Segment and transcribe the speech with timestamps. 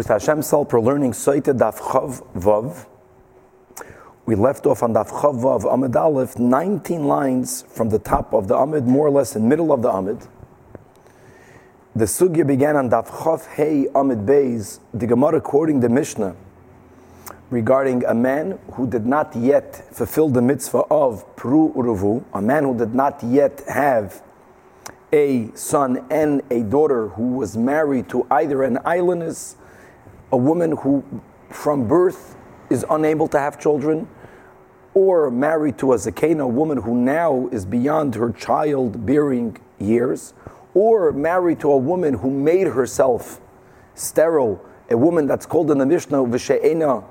[0.00, 2.86] With Hashem's help, we're learning Soite Daf Chav Vav.
[4.24, 8.48] We left off on Daf Chav Vav Amid Aleph, 19 lines from the top of
[8.48, 10.26] the Amid, more or less in middle of the Amid.
[11.94, 16.34] The sugya began on Daf Chav Hey Amid Beis, the Gemara quoting the Mishnah
[17.50, 22.64] regarding a man who did not yet fulfill the mitzvah of Peru Uruvu, a man
[22.64, 24.22] who did not yet have
[25.12, 29.56] a son and a daughter who was married to either an islandess,
[30.32, 31.04] a woman who
[31.48, 32.36] from birth
[32.70, 34.08] is unable to have children,
[34.94, 40.34] or married to a zakena, woman who now is beyond her childbearing years,
[40.74, 43.40] or married to a woman who made herself
[43.94, 47.04] sterile, a woman that's called in the Mishnah v'she'ena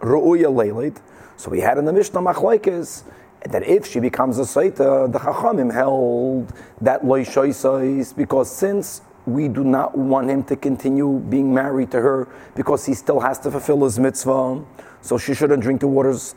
[0.00, 1.00] ru'uya leilit.
[1.36, 3.04] So we had in the Mishnah machlekes
[3.44, 7.24] that if she becomes a saita, the chachamim held that loy
[8.14, 12.94] because since we do not want him to continue being married to her because he
[12.94, 14.64] still has to fulfill his mitzvah,
[15.00, 16.34] so she shouldn't drink the waters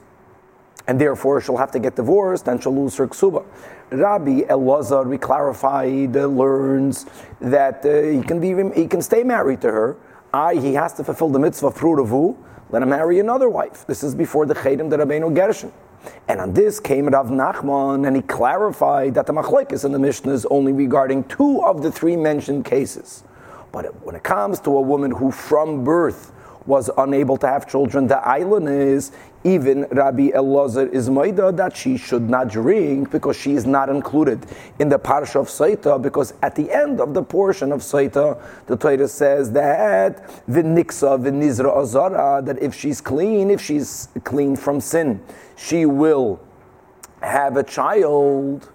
[0.88, 3.44] and therefore she'll have to get divorced and she'll lose her ksuba.
[3.92, 7.06] Rabbi Elazar, we clarified, uh, learns
[7.40, 9.98] that uh, he can be he can stay married to her.
[10.34, 12.36] I he has to fulfill the mitzvah of Prudavu,
[12.70, 13.86] let him marry another wife.
[13.88, 15.72] This is before the Chedim that Rabbeinu Gershon.
[16.28, 20.34] And on this came Rav Nachman, and he clarified that the machlekes in the Mishnah
[20.34, 23.24] is only regarding two of the three mentioned cases.
[23.72, 26.32] But when it comes to a woman who from birth
[26.66, 29.12] was unable to have children, the island is
[29.44, 34.44] even Rabbi Elazar is maida that she should not drink because she is not included
[34.80, 38.76] in the parsha of Saita because at the end of the portion of Saita, the
[38.76, 45.22] Torah says that v'niksa v'nizra azara that if she's clean, if she's clean from sin,
[45.56, 46.40] she will
[47.22, 48.72] have a child.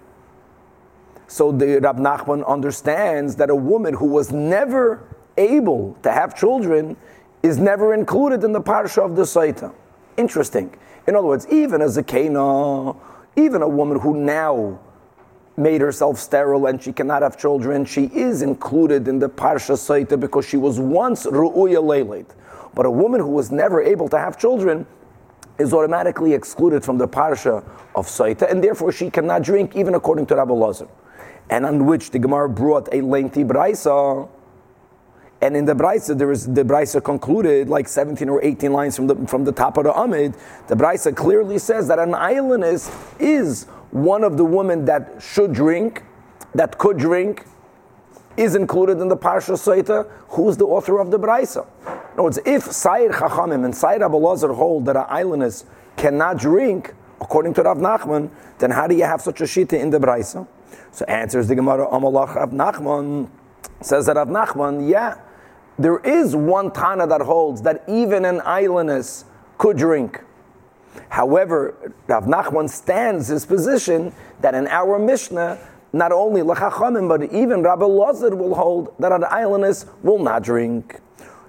[1.27, 5.03] So the Rav Nachman understands that a woman who was never
[5.37, 6.95] able to have children
[7.43, 9.73] is never included in the parsha of the Saita.
[10.17, 10.75] Interesting.
[11.07, 12.93] In other words, even a Cana,
[13.35, 14.79] even a woman who now
[15.57, 20.19] made herself sterile and she cannot have children, she is included in the Parsha Saita
[20.19, 22.27] because she was once Ru'uya Leilit.
[22.73, 24.85] But a woman who was never able to have children
[25.57, 27.63] is automatically excluded from the Parsha
[27.95, 30.87] of Saita, and therefore she cannot drink, even according to Rabbi Lazar.
[31.49, 34.29] And on which the Gemara brought a lengthy brisa
[35.41, 39.07] and in the Brisa, there is the Brisa concluded like 17 or 18 lines from
[39.07, 40.35] the from the top of the Amid.
[40.67, 46.03] The Brisa clearly says that an islandess is one of the women that should drink,
[46.53, 47.45] that could drink,
[48.37, 50.07] is included in the Parsha Saita.
[50.29, 51.65] Who's the author of the Brisa?
[51.85, 55.65] In other words, if Sair Chachamim and Sair Abelazar hold that an islandess
[55.97, 59.89] cannot drink, according to Rav Nachman, then how do you have such a shita in
[59.89, 60.47] the Brisa?
[60.91, 63.27] So answers the Gemara Amalach Rav Nachman
[63.81, 65.15] says that Rav Nachman, yeah
[65.83, 69.25] there is one Tana that holds that even an islandess
[69.57, 70.21] could drink.
[71.09, 75.57] However, Rav Nachman stands his position that in our Mishnah,
[75.93, 80.99] not only Lachachamim, but even Rabbi Lazar will hold that an islandess will not drink.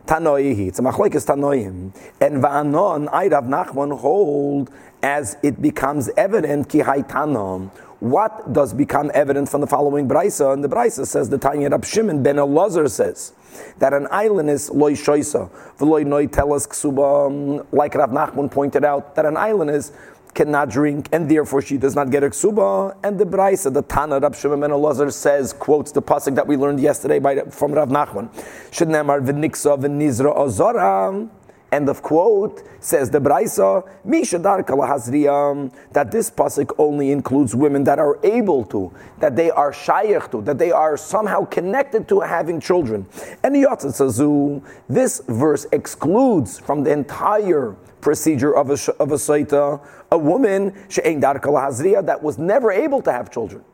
[0.07, 1.95] Tanoihi, it's a machlekes Tanoim.
[2.21, 4.71] And Va'anon, I Rav Nachman hold
[5.03, 7.71] as it becomes evident, ki tanom.
[8.01, 10.53] What does become evident from the following brisa?
[10.53, 13.33] And the brisa says the Tanya Rab Shimon ben Elazar says
[13.79, 18.85] that an island is loy shoisa, v'loy noy telas ksuba, um, like Rav Nachman pointed
[18.85, 19.93] out, that an island is
[20.35, 22.97] cannot drink, and therefore she does not get a ksuba.
[23.03, 26.81] And the Braisa, the Tana Rab Shimon Elazar says, quotes the pasuk that we learned
[26.81, 28.29] yesterday by, from Rav Nachman,
[28.71, 31.29] Shednemar v'niksa v'nizra azara.
[31.73, 37.99] End of quote says the Braisa, Mishadar Kalahazriyam, that this pasuk only includes women that
[37.99, 42.61] are able to, that they are shayach to, that they are somehow connected to having
[42.61, 43.07] children.
[43.43, 50.19] And Yatzazu, this verse excludes from the entire procedure of a, of a saita a
[50.19, 53.65] woman, She'ein Dar Kalahazriya, that was never able to have children.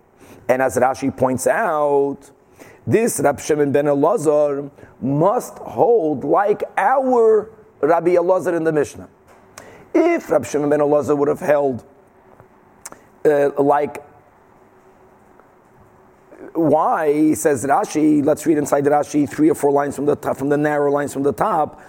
[0.49, 2.31] And as Rashi points out,
[2.87, 4.71] this Rab Shimon ben Elazar
[5.01, 9.09] must hold like our Rabbi Elazar in the Mishnah.
[9.95, 11.85] If Rabbi Shimon ben Elazar would have held
[13.25, 14.03] uh, like
[16.55, 18.25] why says Rashi?
[18.25, 21.13] Let's read inside Rashi three or four lines from the top, from the narrow lines
[21.13, 21.81] from the top.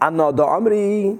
[0.00, 1.18] Anna da Amri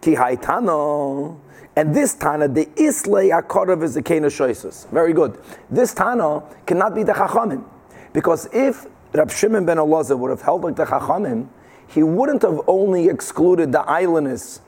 [0.00, 1.38] ki haitano.
[1.76, 4.88] And this Tana, the Islay Akarav is the Kena Shoisus.
[4.90, 5.40] Very good.
[5.68, 7.64] This Tana cannot be the Chachamim.
[8.12, 11.48] Because if Rab Shimon ben Elazar would have held like the Chachamim,
[11.94, 14.60] he wouldn't have only excluded the islandess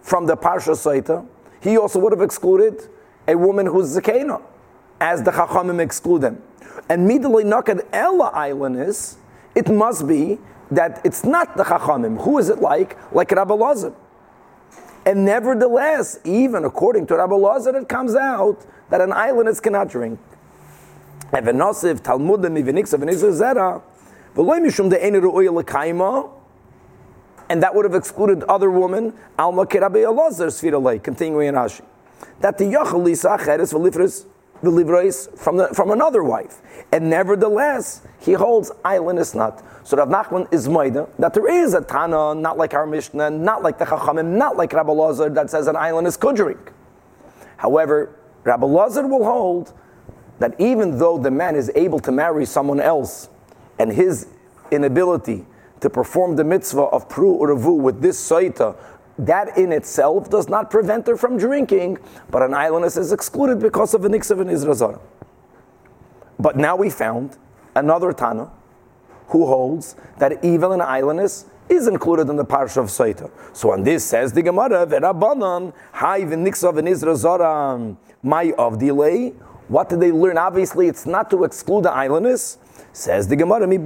[0.00, 1.24] from the Parsha Saita,
[1.60, 2.88] he also would have excluded
[3.28, 4.42] a woman who's Zakena,
[5.00, 6.42] as the Chachamim exclude them.
[6.88, 9.16] And Midalei Nakad Ella islandess,
[9.54, 10.40] it must be
[10.72, 12.20] that it's not the Chachamim.
[12.24, 12.98] Who is it like?
[13.12, 13.94] Like Rabbi Lazar.
[15.06, 20.18] And nevertheless, even according to Rabbi Lazar, it comes out that an islandess cannot drink.
[21.30, 22.58] Evenosiv, Talmudim,
[23.30, 23.82] Zera,
[27.48, 31.82] and that would have excluded other women, Alma continuing in Rashi.
[32.40, 36.60] That the Yachal Lisa Cheres Velivris from, the, from another wife.
[36.92, 39.62] And nevertheless, he holds island is not.
[39.84, 43.62] So Rav Nachman is Maida, that there is a Tana, not like our Mishnah, not
[43.62, 46.72] like the Chachamim, not like Rabbi Lazar, that says an island is could drink.
[47.56, 49.72] However, Rabbi Lazar will hold
[50.38, 53.28] that even though the man is able to marry someone else,
[53.78, 54.28] and his
[54.70, 55.44] inability
[55.82, 58.76] to perform the mitzvah of Pru Uravu with this Saita,
[59.18, 61.98] that in itself does not prevent her from drinking,
[62.30, 65.00] but an islandess is excluded because of an Iksav and Izrazara.
[66.38, 67.36] But now we found
[67.74, 68.50] another Tana
[69.28, 73.30] who holds that evil and islandess is included in the parsha of Saita.
[73.52, 79.30] So on this says the Gemara, Verabanan, Hai v'niksav and Izrazara, my of delay.
[79.68, 80.38] What did they learn?
[80.38, 82.58] Obviously, it's not to exclude the islandess.
[82.94, 83.78] Says the Gemara, Mi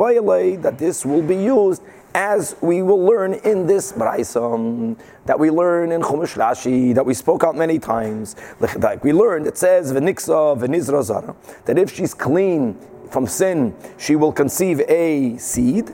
[0.57, 1.81] that this will be used
[2.13, 7.15] as we will learn in this Braisam, that we learn in Chumash Rashi, that we
[7.15, 8.35] spoke out many times.
[8.59, 11.37] Like we learned, it says, V'niksa v'nizra zara,
[11.67, 12.77] that if she's clean
[13.11, 15.93] from sin, she will conceive a seed.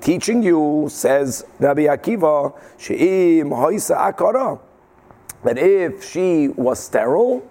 [0.00, 4.60] Teaching you, says Rabbi Akiva, she'im hoisa akara,
[5.42, 7.42] that if she was sterile,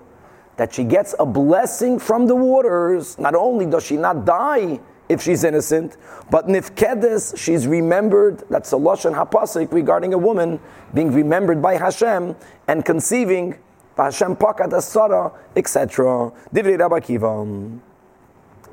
[0.55, 3.19] that she gets a blessing from the waters.
[3.19, 4.79] Not only does she not die
[5.13, 5.97] if she's innocent,
[6.29, 8.43] but nifkedes, she's remembered.
[8.49, 10.59] That's a lashon hapasik regarding a woman
[10.93, 12.35] being remembered by Hashem
[12.67, 13.57] and conceiving.
[13.95, 16.31] Hashem pakat asara, etc.
[16.53, 17.79] Divri Rabbi Kiva.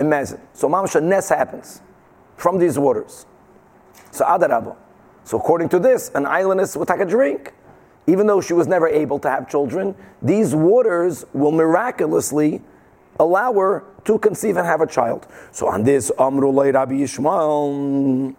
[0.01, 0.41] Imagine.
[0.55, 1.83] So Mamsha Nes happens
[2.37, 3.27] from these waters.
[4.11, 4.77] So Adarabah.
[5.25, 7.53] So according to this, an islandess will take a drink.
[8.07, 12.63] Even though she was never able to have children, these waters will miraculously
[13.21, 15.27] allow her to conceive and have a child.
[15.53, 18.35] So on this, Amrulay Rabbi Yishmael,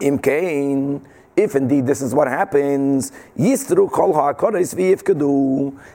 [0.00, 1.02] Imkain,
[1.36, 4.74] if indeed this is what happens, Yistru Kol HaKodes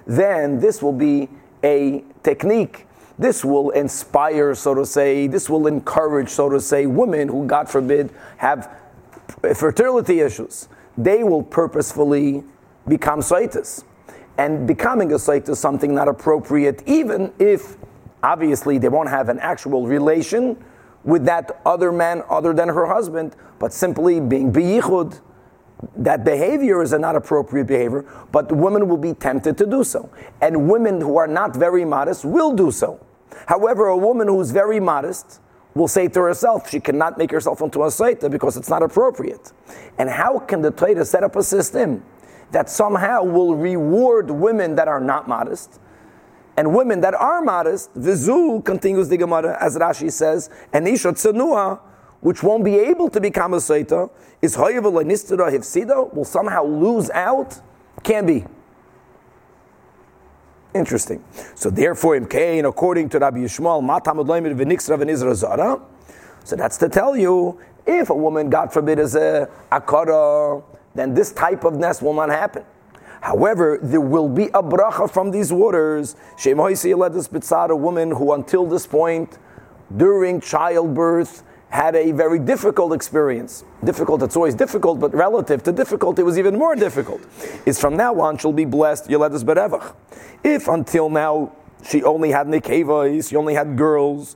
[0.05, 1.27] then this will be
[1.63, 2.87] a technique.
[3.19, 7.69] This will inspire, so to say, this will encourage, so to say, women who, God
[7.69, 8.69] forbid, have
[9.55, 10.67] fertility issues.
[10.97, 12.43] They will purposefully
[12.87, 13.83] become saitas.
[14.37, 17.77] And becoming a sait is something not appropriate, even if
[18.23, 20.57] Obviously, they won't have an actual relation
[21.03, 25.19] with that other man other than her husband, but simply being biyichud,
[25.97, 30.09] that behavior is a not appropriate behavior, but women will be tempted to do so.
[30.41, 33.05] And women who are not very modest will do so.
[33.47, 35.41] However, a woman who's very modest
[35.75, 39.51] will say to herself, she cannot make herself into a saita because it's not appropriate.
[39.97, 42.03] And how can the Torah set up a system
[42.51, 45.79] that somehow will reward women that are not modest
[46.55, 51.79] and women that are modest, vizu continues the Gemara, as Rashi says, and isha tsanua,
[52.21, 54.09] which won't be able to become a seita,
[54.41, 57.59] is hoyevel nistera hifsida, will somehow lose out?
[58.03, 58.45] Can be.
[60.73, 61.23] Interesting.
[61.55, 65.79] So therefore, in Cain, according to Rabbi Yishmael, matamud loimid v'nixra v'nizra zara.
[66.43, 70.63] So that's to tell you, if a woman, God forbid, is a akara,
[70.95, 72.63] then this type of nest will not happen.
[73.23, 76.17] However, there will be a bracha from these waters.
[76.45, 79.37] A woman who until this point,
[79.95, 83.63] during childbirth, had a very difficult experience.
[83.81, 87.21] Difficult, it's always difficult, but relative to difficult, it was even more difficult.
[87.65, 89.95] Is from now on, she'll be blessed, Yeledus Berevach.
[90.43, 94.35] If until now she only had Nekevas, she only had girls,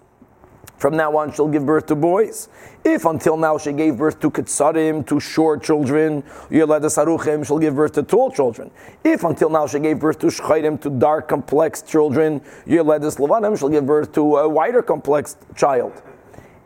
[0.77, 2.49] from now on, she'll give birth to boys.
[2.83, 7.75] If until now she gave birth to kitsarim, to short children, Yeledas Haruchim, she'll give
[7.75, 8.69] birth to tall children.
[9.03, 13.87] If until now she gave birth to shchayim, to dark, complex children, Lavanim, she'll give
[13.87, 16.01] birth to a wider, complex child.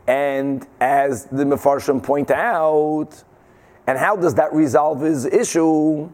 [0.06, 3.24] And as the Mefarshim point out,
[3.86, 6.10] and how does that resolve his issue?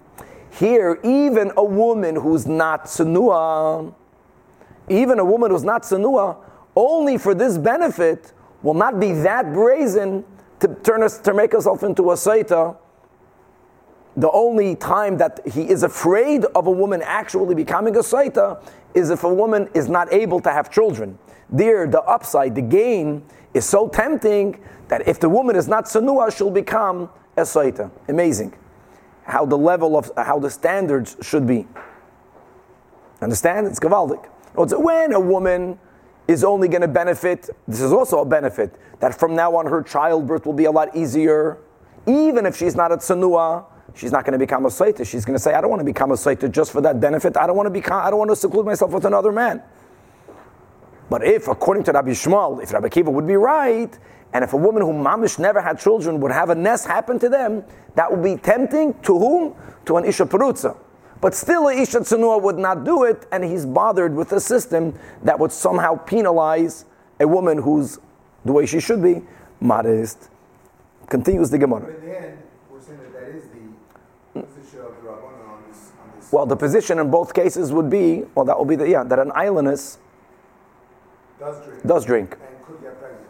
[0.51, 3.93] Here, even a woman who's not sanua,
[4.89, 6.37] even a woman who's not sanua,
[6.77, 8.33] only for this benefit
[8.63, 10.25] will not be that brazen
[10.61, 12.77] to turn us to make herself into a saita.
[14.17, 18.61] The only time that he is afraid of a woman actually becoming a saita
[18.95, 21.19] is if a woman is not able to have children.
[21.51, 23.23] There, the upside, the gain
[23.55, 27.91] is so tempting that if the woman is not sanua, she'll become a saita.
[28.09, 28.55] Amazing.
[29.23, 31.67] How the level of, how the standards should be.
[33.21, 33.67] Understand?
[33.67, 34.25] It's gavaldik.
[34.55, 35.79] When a woman
[36.29, 39.83] is only going to benefit, this is also a benefit, that from now on her
[39.83, 41.59] childbirth will be a lot easier.
[42.07, 45.07] even if she's not a tsanua, she's not going to become a saita.
[45.07, 47.37] She's going to say, I don't want to become a saita just for that benefit.
[47.37, 49.63] I don't want to become, I don't want to seclude myself with another man.
[51.11, 53.99] But if, according to Rabbi Shmuel, if Rabbi Kiva would be right,
[54.33, 57.29] and if a woman who mamish never had children would have a nest happen to
[57.31, 59.55] them, that would be tempting to whom?
[59.87, 60.77] To an Isha Perutza.
[61.21, 65.39] But still, Isha Tsunua would not do it, and he's bothered with a system that
[65.39, 66.85] would somehow penalize
[67.19, 67.99] a woman who's
[68.45, 69.23] the way she should be,
[69.61, 70.29] modest.
[71.09, 71.81] Continues the Gemara.
[71.81, 72.39] But end,
[72.71, 75.91] we're saying that that is the position of the Rabbanon on this.
[76.01, 78.89] On this Well, the position in both cases would be, well, that would be the,
[78.89, 79.99] yeah, that an islandess
[81.41, 81.83] does drink.
[81.87, 82.33] does drink.
[82.35, 83.27] And could get pregnant.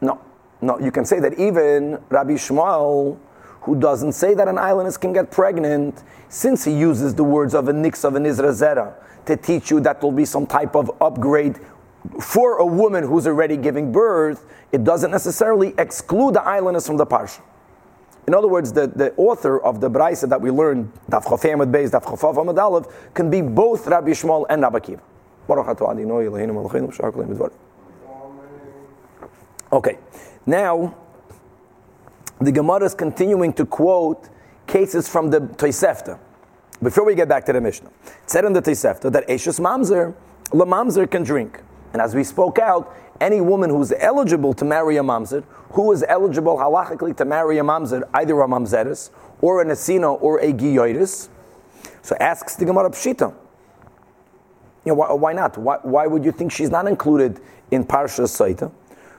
[0.00, 0.20] No,
[0.60, 3.16] no, you can say that even Rabbi Shmuel,
[3.64, 7.68] who doesn't say that an islandess can get pregnant, since he uses the words of
[7.68, 8.94] a nix of an Zera
[9.26, 11.58] to teach you that there'll be some type of upgrade
[12.20, 17.06] for a woman who's already giving birth, it doesn't necessarily exclude the islandess from the
[17.06, 17.40] parsha.
[18.26, 21.70] In other words, the, the author of the Braisa that we learned, Daf Chafei Amud
[21.70, 25.00] Beis, Daf Chafav Amud Aleph, can be both Rabbi Shmuel and Rabbi Akiva.
[25.48, 27.52] Okay, atah Adonai Eloheinu Malkeinu b'shar kol yom v'dvar.
[29.72, 29.98] Okay,
[30.46, 30.94] now
[32.44, 34.28] the Gemara is continuing to quote
[34.66, 36.18] cases from the Tosefta.
[36.82, 40.14] Before we get back to the Mishnah, it said in the Tosefta that Eshes Mamzer,
[40.52, 41.60] La Mamzer can drink.
[41.92, 46.04] And as we spoke out, any woman who's eligible to marry a Mamzer, who is
[46.08, 49.10] eligible halachically to marry a Mamzer, either a Mamzeris,
[49.40, 51.28] or an Nesina, or a Giyoiris,
[52.02, 53.34] so asks the Gemara Pshita.
[54.84, 55.56] You know, why, why not?
[55.56, 58.70] Why, why would you think she's not included in Parsha Saita?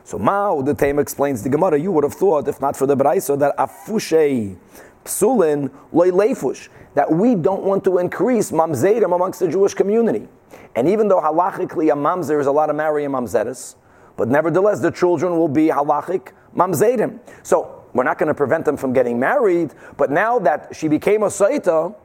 [0.06, 2.96] So Mao, the Taim explains the Gemara, you would have thought, if not for the
[2.96, 4.56] Braisa, that Afushei
[5.04, 10.28] Psulin Leifush, that we don't want to increase Mamzerim amongst the Jewish community.
[10.76, 13.78] And even though halachically a Mamzer is allowed to marry a Mamzeris,
[14.16, 17.20] but nevertheless the children will be halachic Mamzerim.
[17.42, 21.24] So we're not going to prevent them from getting married, but now that she became
[21.24, 21.96] a Saita,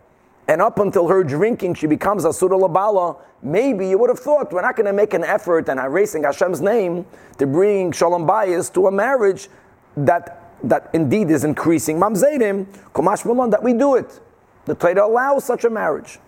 [0.49, 3.18] and up until her drinking, she becomes a Surah Labala.
[3.42, 6.61] Maybe you would have thought we're not going to make an effort and erasing Hashem's
[6.61, 7.06] name
[7.38, 9.49] to bring Shalom Bayis to a marriage
[9.97, 14.20] that, that indeed is increasing Mamzerim, Kumash Malon, that we do it.
[14.64, 16.18] The Torah allows such a marriage.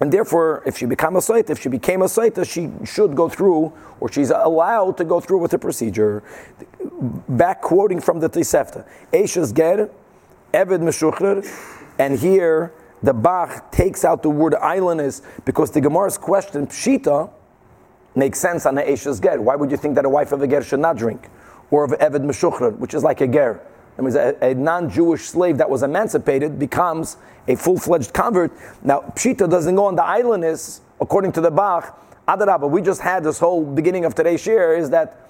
[0.00, 3.28] And therefore, if she became a Saita, if she became a Saita, she should go
[3.30, 6.22] through, or she's allowed to go through with the procedure.
[7.30, 8.86] Back quoting from the Tosefta.
[9.12, 9.88] Eishes Ger,
[10.52, 11.46] Eved Meshuchrer,
[11.98, 12.72] and here
[13.02, 17.30] the Bach takes out the word islandess because the Gemara's question, Pshita,
[18.14, 19.40] makes sense on the Eishes Ger.
[19.40, 21.28] Why would you think that a wife of a Ger should not drink?
[21.70, 23.60] Or of Eved Meshuchrer, which is like a Ger.
[23.96, 27.16] That means a, a non-Jewish slave that was emancipated becomes
[27.48, 28.52] a full-fledged convert.
[28.82, 32.02] Now, Pshita doesn't go on the islandess, according to the Bach.
[32.26, 35.28] Adarabah, we just had this whole beginning of today's share is that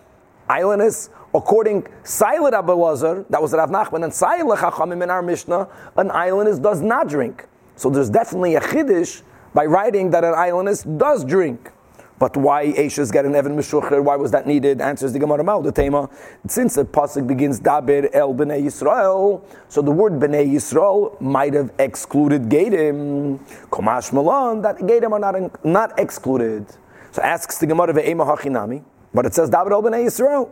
[0.48, 5.68] islandess, according Silent Rabbi Lazar, that was Rav Nachman, and Silent Chachamim in our Mishnah,
[5.96, 7.46] an islandess does not drink.
[7.76, 9.22] So there's definitely a chiddush
[9.54, 11.70] by writing that an islandess does drink.
[12.18, 14.02] But why Ashes get an Evan Meshucher?
[14.02, 14.80] Why was that needed?
[14.80, 16.08] Answers the Gemara Mal, the Tema.
[16.48, 21.70] Since the pasuk begins Daber El Bnei Yisrael, so the word Bnei Yisrael might have
[21.78, 23.38] excluded Gadim.
[23.68, 26.66] Komash Malon, that Gadim are not, not excluded.
[27.12, 30.50] So asks the Gemara Ve'ema Hachinami, but it says Daber El Bnei Yisrael.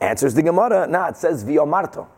[0.00, 2.08] Answers the Gemara, nah, it says V'yomarto.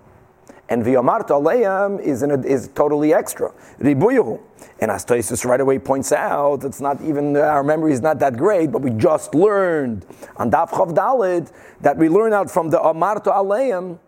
[0.69, 3.53] And V'yomarto Aleim is, in a, is totally extra.
[3.81, 4.41] Ribuyuhu.
[4.81, 8.37] And as Tosis right away points out, it's not even, our memory is not that
[8.37, 11.53] great, but we just learned on Daf Chav Dalid
[11.83, 13.99] that we learned out from the Amarto Aleim,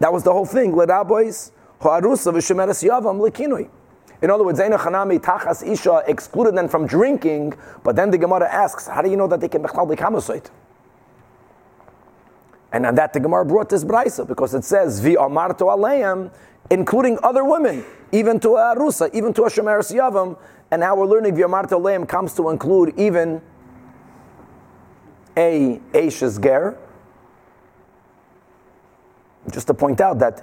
[0.00, 0.72] that was the whole thing.
[0.72, 0.90] In
[4.30, 4.78] other words, Zaina
[5.20, 9.26] Tachas Isha excluded them from drinking, but then the Gemara asks, how do you know
[9.28, 9.96] that they can bechlal a
[12.72, 16.32] and on that the Gemara brought this brisa because it says vi amarto aleim,
[16.70, 20.38] including other women, even to a arusa, even to a shemeres yavam.
[20.70, 23.42] And now we're learning vi amarto aleim comes to include even
[25.36, 26.78] a ashes ger.
[29.50, 30.40] Just to point out that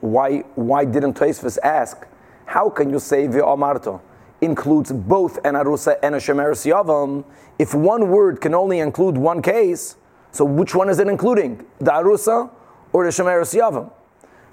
[0.00, 2.06] why why didn't Tosfos ask?
[2.46, 4.00] How can you say vi amarto
[4.40, 7.24] includes both an arusa and a shemeres yavam
[7.60, 9.94] if one word can only include one case?
[10.32, 11.64] So which one is it including?
[11.78, 12.50] The Arusa
[12.92, 13.90] or the Shemeres Yavam?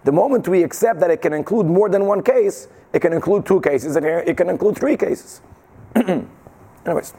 [0.04, 3.46] The moment we accept that it can include more than one case, it can include
[3.46, 5.42] two cases, and here it can include three cases.
[5.96, 7.14] Anyways,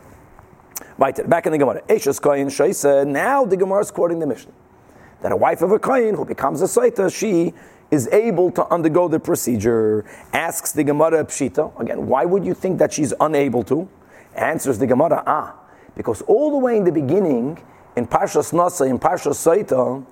[0.96, 1.82] right, back in the Gemara.
[1.82, 4.52] Eshes Kohen Shaisa, now the Gemara is quoting the mission.
[5.20, 7.52] That a wife of a Kohen who becomes a Saita, she
[7.90, 10.04] is able to undergo the procedure.
[10.32, 13.88] Asks the Gemara Pshita, again, why would you think that she's unable to?
[14.34, 15.54] Answers the Gemara, ah,
[15.96, 17.58] because all the way in the beginning,
[17.98, 20.04] in Parshas Nasa, in Parshas Saita,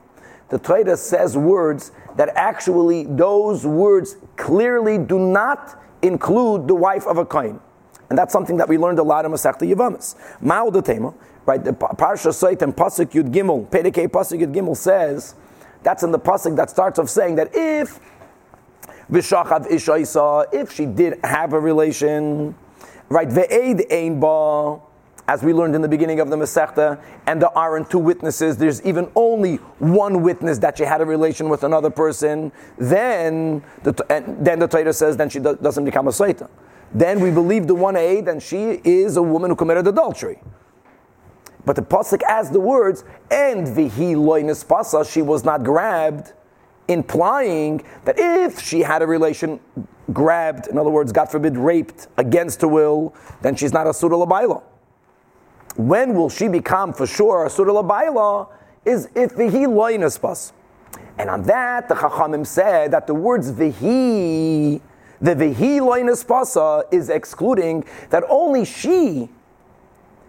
[0.49, 7.19] the Torah says words that actually those words clearly do not include the wife of
[7.19, 7.61] a kohen.
[8.09, 10.15] And that's something that we learned a lot in Masechta Yavamas.
[10.43, 11.15] Ma'od Tema,
[11.45, 11.63] right?
[11.63, 15.35] The Parsha Sait and Pasuk Yud Gimel, Pedekei Pasuk Yud Gimel says,
[15.83, 17.99] that's in the Pasuk that starts off saying that if
[19.11, 22.55] Vishachav Ishaisa, if she did have a relation,
[23.09, 23.29] right?
[23.29, 24.81] Ve'ed Ein Ba,
[25.29, 28.81] as we learned in the beginning of the Masechta, and there aren't two witnesses, there's
[28.83, 33.93] even only one witness that she had a relation with another person, then the,
[34.41, 36.49] then the Torah says then she do, doesn't become a Saita.
[36.95, 40.41] Then we believe the one aid, and she is a woman who committed adultery.
[41.65, 46.33] But the pasuk adds the words, and vihi loinis pasa, she was not grabbed,
[46.87, 49.59] implying that if she had a relation
[50.13, 54.25] grabbed, in other words, God forbid, raped against her will, then she's not a surah
[55.77, 58.49] when will she become for sure a surah labayla?
[58.85, 60.53] Is if vihi loinaspas.
[61.19, 64.81] And on that, the Chachamim said that the words vihi,
[65.21, 69.29] the vihi loinaspasa, is excluding that only she,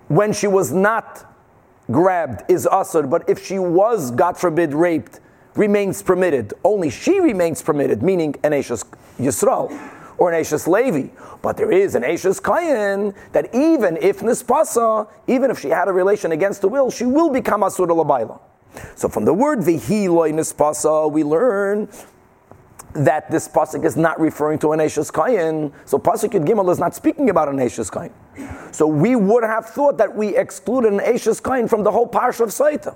[0.08, 1.36] when she was not
[1.92, 5.20] grabbed, is ushered, but if she was, God forbid, raped,
[5.56, 6.54] remains permitted.
[6.63, 8.84] Only she remains permitted, meaning an Ashes
[9.20, 9.70] Yisrael
[10.18, 11.10] or an Ashes Levi.
[11.42, 15.94] But there is an Ashes Kayan that even if Nispasa, even if she had a
[15.94, 18.40] relation against the will, she will become Asura Labaila.
[18.96, 21.90] So from the word Vihi Loi Nispasa, we learn
[22.94, 25.72] that this pasuk is not referring to an Ashes Kayan.
[25.86, 28.13] So pasuk Yud Gimel is not speaking about an Ashes Kayan.
[28.72, 32.41] So we would have thought that we excluded an Ashes Kain from the whole parsha
[32.41, 32.96] of Saita.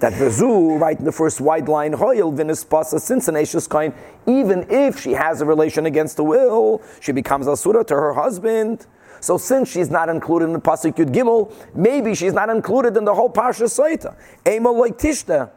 [0.00, 3.66] That the Zu, right in the first wide line, Hoyel Vinis Pasa, since an Ashes
[3.66, 3.94] Kain,
[4.26, 8.86] even if she has a relation against the will, she becomes Asura to her husband.
[9.20, 13.04] So since she's not included in the Pasuk Yud Gimel, maybe she's not included in
[13.04, 14.16] the whole Parsha Saita.
[14.46, 15.50] Ema Tishta.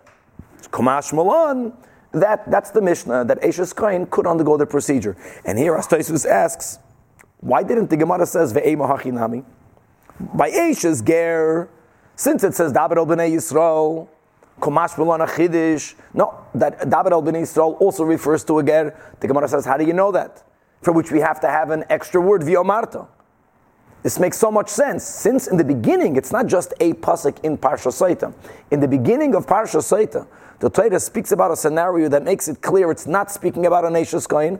[0.69, 1.73] Kumash Malan.
[2.15, 5.17] That, that's the Mishnah, that Ashes Kain could undergo the procedure.
[5.43, 6.79] And here Astaisus asks,
[7.41, 9.43] why didn't the Gemara says ve'ema hachinami?
[10.33, 11.67] By Eishes ger,
[12.15, 14.07] since it says David al b'nei Yisrael,
[14.61, 18.97] Kumash B'lana Chidish, no, that David al b'nei Yisrael also refers to a ger.
[19.19, 20.41] The Gemara says, how do you know that?
[20.81, 23.09] For which we have to have an extra word, v'yomarta.
[24.05, 27.57] This makes so much sense, since in the beginning, it's not just a pasuk in
[27.57, 28.31] Parsha Saita.
[28.69, 30.27] In the beginning of Parsha Saita,
[30.59, 33.93] the Torah speaks about a scenario that makes it clear it's not speaking about an
[33.93, 34.59] Nashus Kohen.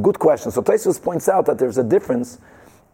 [0.00, 0.50] Good question.
[0.50, 2.38] So Taisus points out that there's a difference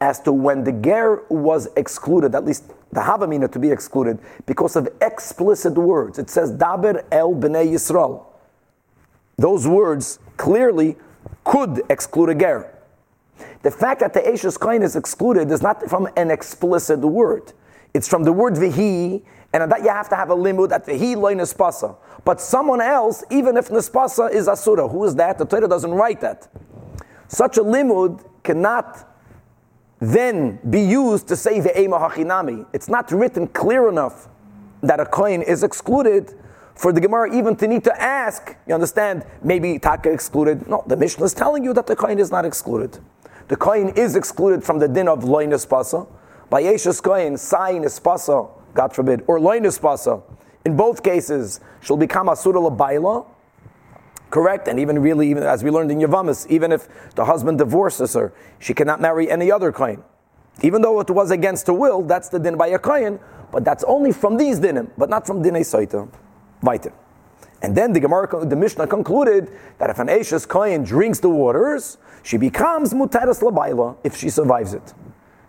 [0.00, 4.74] as to when the ger was excluded, at least the havamina to be excluded, because
[4.74, 6.18] of explicit words.
[6.18, 8.24] It says daber el bnei Yisrael.
[9.36, 10.96] Those words clearly
[11.44, 12.73] could exclude a ger.
[13.64, 17.54] The fact that the Ashes Kain is excluded is not from an explicit word.
[17.94, 19.22] It's from the word vihi,
[19.54, 21.96] and that you have to have a limud that vihi loy nespasa.
[22.26, 25.38] But someone else, even if nespasa is asura, who is that?
[25.38, 26.46] The Torah doesn't write that.
[27.28, 29.08] Such a limud cannot
[29.98, 32.66] then be used to say ve'ema hachinami.
[32.74, 34.28] It's not written clear enough
[34.82, 36.34] that a coin is excluded
[36.74, 38.54] for the Gemara even to need to ask.
[38.66, 39.24] You understand?
[39.42, 40.68] Maybe taka excluded.
[40.68, 42.98] No, the Mishnah is telling you that the coin is not excluded.
[43.48, 46.06] The coin is excluded from the din of loinus pasa.
[46.50, 50.22] By Yeshus coin, sign is pasa, God forbid, or loinus pasa.
[50.64, 53.26] In both cases, she'll become asura labaila,
[54.30, 54.66] correct?
[54.66, 58.32] And even really, even as we learned in Yavamis, even if the husband divorces her,
[58.58, 60.02] she cannot marry any other kohen.
[60.62, 63.20] Even though it was against her will, that's the din by a kohen,
[63.52, 66.08] but that's only from these dinim, but not from dinei.
[66.62, 66.92] Weiter.
[67.64, 71.96] And then the Gemara, the Mishnah concluded that if an Ashes kohen drinks the waters,
[72.22, 74.92] she becomes mutaras labaila if she survives it.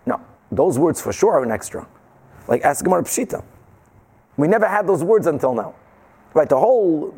[0.06, 1.86] Now, those words for sure are an extra.
[2.48, 3.44] Like ask Gemara Pshita.
[4.38, 5.74] We never had those words until now.
[6.32, 7.14] Right, the whole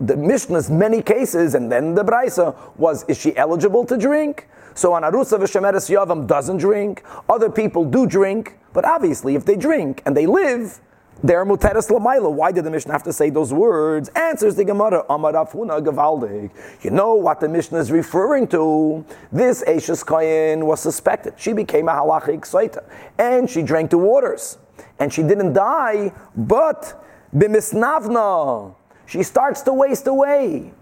[0.00, 4.48] the Mishnah's many cases, and then the Braisa was, is she eligible to drink?
[4.74, 7.04] So an Arusa v'Shemeres Yavam doesn't drink.
[7.28, 10.80] Other people do drink, but obviously if they drink and they live,
[11.22, 12.32] they're muteres lamaila.
[12.32, 14.08] Why did the Mishnah have to say those words?
[14.10, 16.50] Answers the Gemara, Amar Afuna Gavaldig.
[16.82, 19.04] You know what the Mishnah is referring to?
[19.30, 21.34] This Ashes Kayin was suspected.
[21.36, 22.84] She became a halachic soita,
[23.18, 24.58] and she drank the waters.
[24.98, 28.74] And she didn't die, but bimisnavna
[29.06, 30.72] she starts to waste away.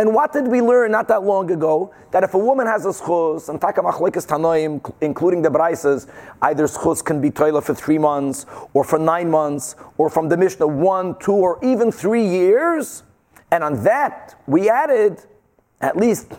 [0.00, 1.92] And what did we learn not that long ago?
[2.12, 6.08] That if a woman has a schus, and taka machlekes tanoim, including the braisas,
[6.40, 10.38] either schus can be toilet for three months, or for nine months, or from the
[10.38, 13.02] Mishnah one, two, or even three years.
[13.50, 15.20] And on that, we added
[15.82, 16.30] at least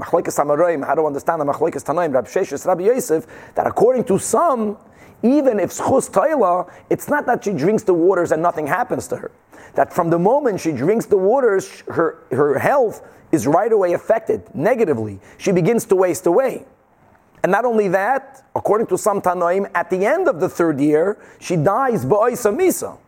[0.00, 3.24] machlekes amaroim, how to understand the machlekes tanoim, Rabbi Sheshes, Rabbi Yosef,
[3.54, 4.76] that according to some,
[5.22, 9.16] even if schus toila, it's not that she drinks the waters and nothing happens to
[9.16, 9.30] her.
[9.74, 13.02] That from the moment she drinks the waters, her, her health
[13.32, 15.20] is right away affected negatively.
[15.38, 16.64] She begins to waste away.
[17.42, 21.18] And not only that, according to some Tanoim, at the end of the third year,
[21.38, 22.98] she dies ba'oisa misa.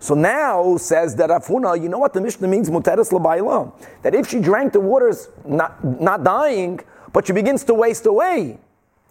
[0.00, 3.72] So now says that Afuna, you know what the Mishnah means, muteres labayla?
[4.02, 6.80] That if she drank the waters, not, not dying,
[7.12, 8.58] but she begins to waste away,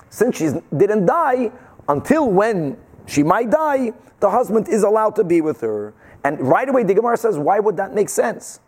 [0.10, 1.52] since she didn't die,
[1.88, 5.94] until when she might die, the husband is allowed to be with her.
[6.24, 8.60] And right away, the Gemara says, why would that make sense?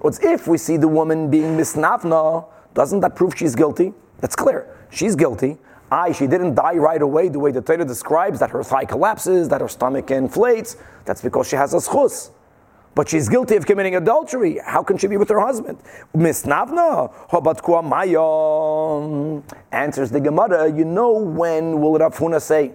[0.00, 3.92] What's if we see the woman being misnavna, doesn't that prove she's guilty?
[4.20, 4.66] That's clear.
[4.90, 5.58] She's guilty.
[5.90, 9.48] I, she didn't die right away the way the Torah describes that her thigh collapses,
[9.50, 10.76] that her stomach inflates.
[11.04, 12.30] That's because she has a schus.
[12.94, 14.60] But she's guilty of committing adultery.
[14.64, 15.78] How can she be with her husband?
[16.14, 19.42] Hobatkua maya.
[19.72, 22.72] Answers the Gemara, you know when will Rav Huna say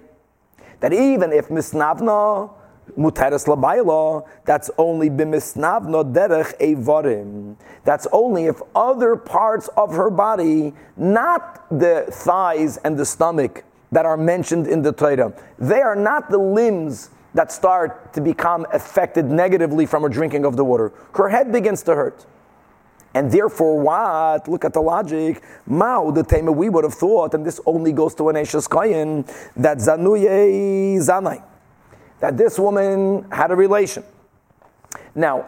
[0.80, 2.50] that even if misnavna,
[2.98, 7.56] muteres labayla, that's only bimisnavno derech evarim.
[7.84, 14.06] That's only if other parts of her body, not the thighs and the stomach that
[14.06, 19.26] are mentioned in the Torah, they are not the limbs that start to become affected
[19.26, 20.92] negatively from her drinking of the water.
[21.14, 22.26] Her head begins to hurt.
[23.14, 24.48] And therefore, what?
[24.48, 25.42] Look at the logic.
[25.66, 29.26] Mao, the tema we would have thought, and this only goes to an Ashes Kayin,
[29.56, 31.42] that Zanuye Zanai
[32.20, 34.04] that this woman had a relation.
[35.14, 35.48] Now,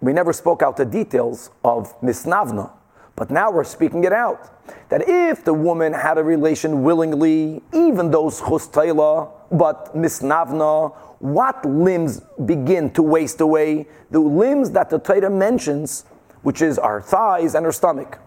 [0.00, 2.70] we never spoke out the details of Misnavna,
[3.14, 4.48] but now we're speaking it out.
[4.88, 12.20] That if the woman had a relation willingly, even those chustayla, but Misnavna, what limbs
[12.44, 13.86] begin to waste away?
[14.10, 16.04] The limbs that the Torah mentions,
[16.42, 18.18] which is our thighs and her stomach.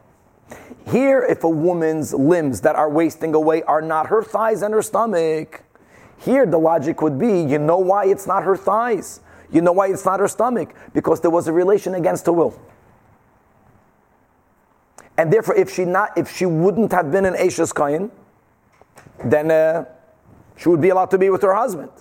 [0.88, 4.83] Here, if a woman's limbs that are wasting away are not her thighs and her
[4.83, 5.63] stomach,
[6.17, 9.19] here, the logic would be you know why it's not her thighs?
[9.51, 10.73] You know why it's not her stomach?
[10.93, 12.59] Because there was a relation against her will.
[15.17, 18.11] And therefore, if she not, if she wouldn't have been an Ashes Kain,
[19.23, 19.85] then uh,
[20.55, 21.91] she would be allowed to be with her husband.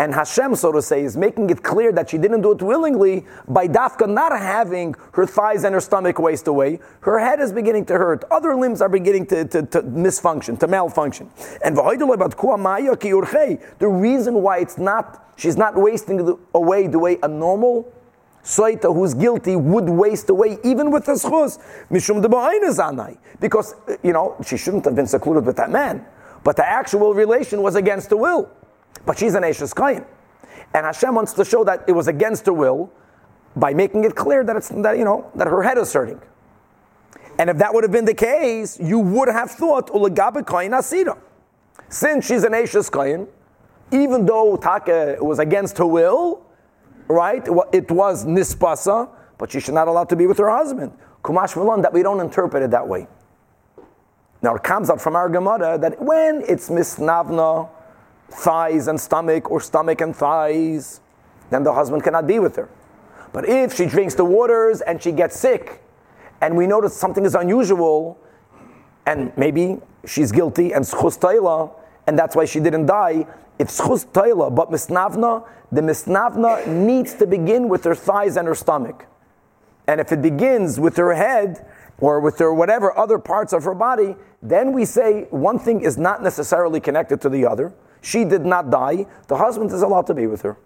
[0.00, 3.26] And Hashem, so to say, is making it clear that she didn't do it willingly
[3.48, 6.78] by Dafka not having her thighs and her stomach waste away.
[7.00, 8.22] Her head is beginning to hurt.
[8.30, 11.28] Other limbs are beginning to, to, to misfunction, to malfunction.
[11.64, 11.82] And the
[13.88, 17.92] reason why it's not, she's not wasting away the way a normal
[18.44, 21.58] Soita who's guilty would waste away even with the schus.
[21.90, 26.06] Mishum de Because, you know, she shouldn't have been secluded with that man.
[26.44, 28.50] But the actual relation was against the will.
[29.06, 30.04] But she's an Ashes Kain.
[30.74, 32.92] And Hashem wants to show that it was against her will
[33.56, 36.20] by making it clear that it's that you know that her head is hurting.
[37.38, 41.16] And if that would have been the case, you would have thought Ulagabe Kain Asira.
[41.88, 43.28] Since she's an Ashes Kain,
[43.90, 46.44] even though Taka was against her will,
[47.06, 47.46] right?
[47.72, 50.92] It was Nispasa, but she should not allowed to be with her husband.
[51.22, 53.06] Kumash Milan, that we don't interpret it that way.
[54.42, 57.68] Now it comes out from our Gemara that when it's misnavna,
[58.30, 61.00] thighs and stomach or stomach and thighs,
[61.50, 62.68] then the husband cannot be with her.
[63.32, 65.82] But if she drinks the waters and she gets sick,
[66.40, 68.18] and we notice something is unusual,
[69.06, 71.72] and maybe she's guilty and schus taila,
[72.06, 73.26] and that's why she didn't die.
[73.58, 78.54] If schus taila, but misnavna, the misnavna needs to begin with her thighs and her
[78.54, 79.06] stomach.
[79.86, 81.66] And if it begins with her head
[82.00, 85.98] or with her whatever other parts of her body, then we say one thing is
[85.98, 87.72] not necessarily connected to the other.
[88.00, 89.06] She did not die.
[89.26, 90.56] The husband is allowed to be with her.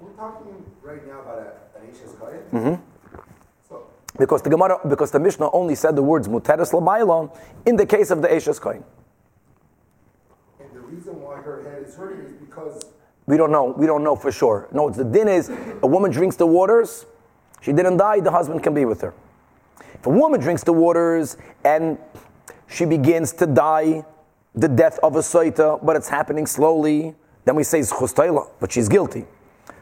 [0.00, 3.18] We're talking right now about a, an mm-hmm.
[3.68, 3.86] so.
[4.18, 8.10] Because the Gemara, because the Mishnah only said the words muteres labayla in the case
[8.10, 8.84] of the Ashes Kohen.
[10.60, 12.82] And the reason why her head is hurting is because
[13.26, 13.74] we don't know.
[13.76, 14.68] We don't know for sure.
[14.72, 15.50] No, it's the din is
[15.82, 17.06] a woman drinks the waters.
[17.60, 18.20] She didn't die.
[18.20, 19.14] The husband can be with her.
[20.06, 21.98] A woman drinks the waters and
[22.66, 24.04] she begins to die,
[24.54, 27.14] the death of a soita, but it's happening slowly,
[27.44, 29.26] then we say chustayla, but she's guilty.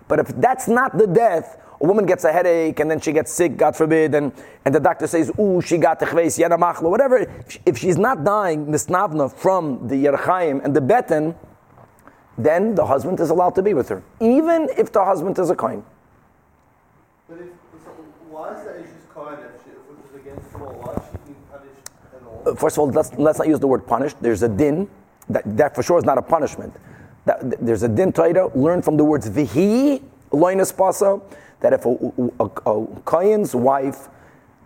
[0.08, 3.32] But if that's not the death, a woman gets a headache and then she gets
[3.32, 4.32] sick, God forbid, and,
[4.64, 7.26] and the doctor says, ooh, she got techveis, yanamachla, whatever.
[7.66, 11.34] If she's not dying, misnavna, from the yerchaim and the beten,
[12.38, 15.56] then the husband is allowed to be with her, even if the husband is a
[15.56, 15.84] kohen.
[17.28, 17.46] But if,
[18.64, 20.72] that issue kohen if, if it was against the law?
[20.72, 22.18] Why should be punished uh,
[22.56, 24.16] first of all, let's, let's not use the word punished.
[24.20, 24.88] There's a din.
[25.28, 26.74] That, that for sure is not a punishment.
[27.24, 28.48] That, there's a din Torah.
[28.56, 31.20] Learn from the words vihi loinus pasa.
[31.60, 31.90] That if a,
[32.40, 34.08] a, a, Kayan's wife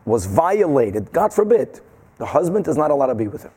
[0.04, 1.80] was violated, God forbid,
[2.18, 3.52] the husband is not allowed to be with her.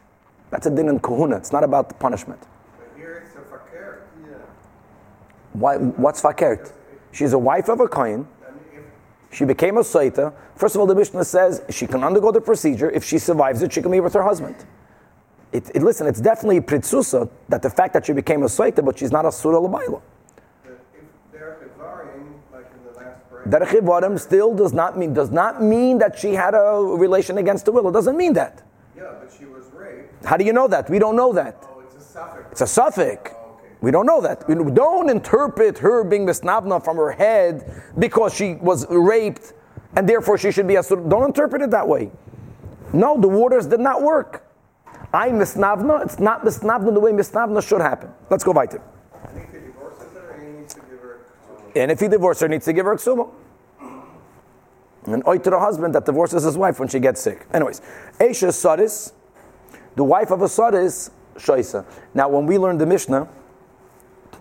[0.49, 1.37] That's a din in kahuna.
[1.37, 2.41] It's not about the punishment.
[2.97, 3.23] Here
[5.53, 6.73] Why, what's fakert?
[7.11, 8.27] She's a wife of a kohen.
[9.31, 10.33] She became a saita.
[10.55, 12.89] First of all, the Mishnah says she can undergo the procedure.
[12.89, 14.55] If she survives it, she can be with her husband.
[15.51, 18.97] It, it, listen, it's definitely pritzusa that the fact that she became a saita, but
[18.97, 20.01] she's not a surah labayla.
[20.65, 20.77] If
[21.31, 26.17] they're Ivarim, like the last Derech Ivarim still does not mean does not mean that
[26.17, 27.87] she had a relation against the will.
[27.87, 28.63] It doesn't mean that.
[28.95, 30.25] yeah, but she was raped.
[30.25, 30.89] How do you know that?
[30.89, 31.57] We don't know that.
[31.63, 32.51] Oh, it's a suffix.
[32.51, 33.31] It's a suffix.
[33.81, 34.47] We don't know that.
[34.47, 39.53] We don't interpret her being misnabna from her head because she was raped
[39.95, 42.11] and therefore she should be a sur- Don't interpret it that way.
[42.91, 44.45] No, the waters did not work.
[45.13, 48.11] I misnavna, it's not misnavna the way misnavna should happen.
[48.29, 48.81] Let's go weiter.
[49.23, 51.19] And if he divorces her, he needs to give her
[51.75, 53.29] And if he divorces her, needs to give her ksuma.
[55.05, 57.47] And oi to the husband that divorces his wife when she gets sick.
[57.53, 57.81] Anyways,
[58.19, 59.13] Aisha Sadis,
[59.95, 61.85] the wife of a Sadis, Shaisa.
[62.13, 63.27] Now, when we learned the Mishnah,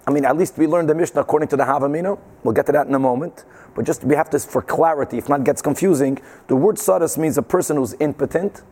[0.07, 2.19] I mean, at least we learned the Mishnah according to the Havamina.
[2.43, 3.45] We'll get to that in a moment.
[3.75, 6.19] But just we have this for clarity, if not gets confusing.
[6.47, 8.63] The word Sadis means a person who's impotent,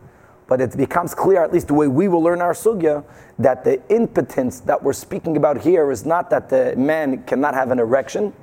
[0.47, 3.03] but it becomes clear, at least the way we will learn our sugya,
[3.37, 7.69] that the impotence that we're speaking about here is not that the man cannot have
[7.69, 8.33] an erection.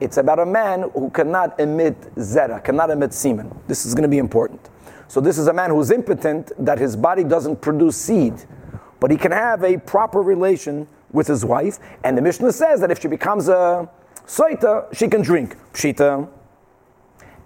[0.00, 3.56] It's about a man who cannot emit zera, cannot emit semen.
[3.68, 4.68] This is going to be important.
[5.06, 8.34] So this is a man who's impotent, that his body doesn't produce seed,
[8.98, 11.78] but he can have a proper relation with his wife.
[12.04, 13.88] And the Mishnah says that if she becomes a
[14.26, 15.56] soita, she can drink.
[15.72, 16.28] Pshita.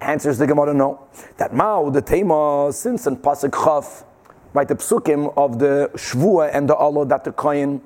[0.01, 1.07] Answers the Gemara, no.
[1.39, 4.05] That Mao, the Tema, in Pasuk Chaf,
[4.53, 7.81] right, the psukim of the Shvua and the Allah that the Kohen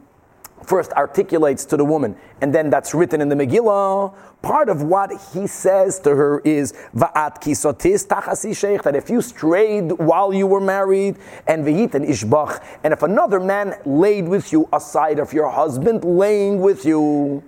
[0.65, 4.15] first articulates to the woman, and then that's written in the Megillah.
[4.43, 9.21] Part of what he says to her is Va'at kisotis tachasi sheikh, that if you
[9.21, 14.69] strayed while you were married, and v'yitin ishbach, and if another man laid with you
[14.73, 17.43] aside of your husband laying with you,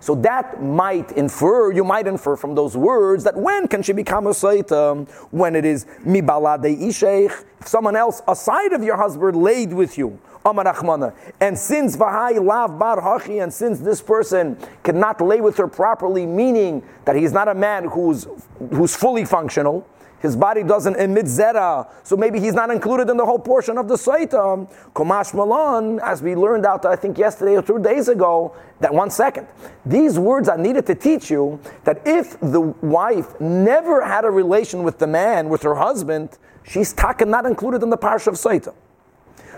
[0.00, 4.26] so that might infer, you might infer from those words that when can she become
[4.26, 5.06] a saita?
[5.30, 10.18] When it is mibalade isheich, if someone else aside of your husband laid with you.
[10.44, 11.14] Amar Achmana.
[11.40, 16.26] And since Vahai Lav Bar Hachi, and since this person cannot lay with her properly,
[16.26, 18.26] meaning that he's not a man who's,
[18.70, 19.86] who's fully functional,
[20.20, 23.88] his body doesn't emit zera, so maybe he's not included in the whole portion of
[23.88, 24.70] the saita.
[24.94, 29.10] Komash Malan, as we learned out, I think yesterday or two days ago, that one
[29.10, 29.46] second.
[29.86, 34.82] These words are needed to teach you that if the wife never had a relation
[34.82, 38.74] with the man, with her husband, she's taka not included in the parsha of saita.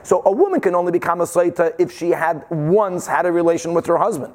[0.03, 3.75] So a woman can only become a saita if she had once had a relation
[3.75, 4.35] with her husband.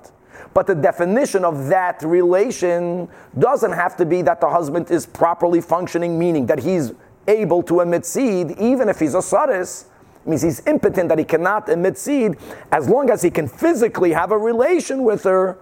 [0.53, 5.61] But the definition of that relation doesn't have to be that the husband is properly
[5.61, 6.93] functioning, meaning that he's
[7.27, 9.85] able to emit seed, even if he's a sadis,
[10.25, 12.37] means he's impotent, that he cannot emit seed,
[12.71, 15.57] as long as he can physically have a relation with her,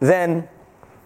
[0.00, 0.48] then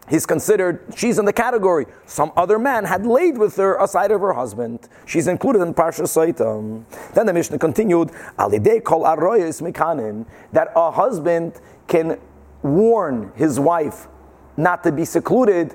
[0.08, 1.86] he's considered, she's in the category.
[2.06, 4.88] Some other man had laid with her aside of her husband.
[5.06, 6.84] She's included in Parsha Saitam.
[7.14, 12.18] Then the Mishnah continued, Alidei kol arroyes mikanin, that a husband can
[12.62, 14.08] warn his wife
[14.56, 15.74] not to be secluded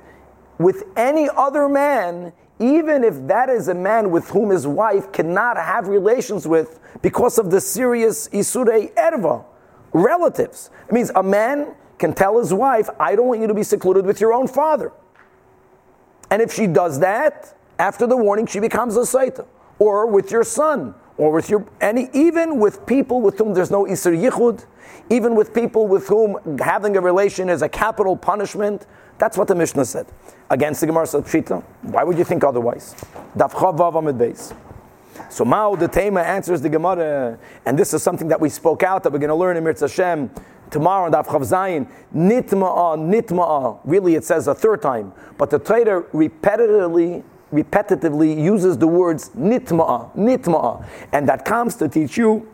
[0.58, 5.58] with any other man, even if that is a man with whom his wife cannot
[5.58, 9.44] have relations with because of the serious Isurei Erva,
[9.94, 10.70] relatives.
[10.88, 14.06] It means a man can tell his wife, I don't want you to be secluded
[14.06, 14.92] with your own father.
[16.30, 19.46] And if she does that, after the warning, she becomes a Saita.
[19.80, 23.86] Or with your son, or with your, any, even with people with whom there's no
[23.86, 24.66] Isur Yichud,
[25.10, 28.88] even with people with whom having a relation is a capital punishment.
[29.18, 30.08] That's what the Mishnah said.
[30.50, 31.64] Against the Gemara said Pshita.
[31.84, 32.96] Why would you think otherwise?
[33.38, 34.54] Daf Chav Vav Amid Beis.
[35.30, 39.04] So Mao the Tema answers the Gemara, and this is something that we spoke out
[39.04, 40.30] that we're going to learn in Mirz Hashem
[40.70, 41.88] tomorrow in Daf Chav Zayin.
[42.16, 43.80] Nitma'a, nitma'a.
[43.84, 50.16] Really, it says a third time, but the Torah repetitively repetitively uses the words nitma'a,
[50.16, 52.48] nitma'a, and that comes to teach you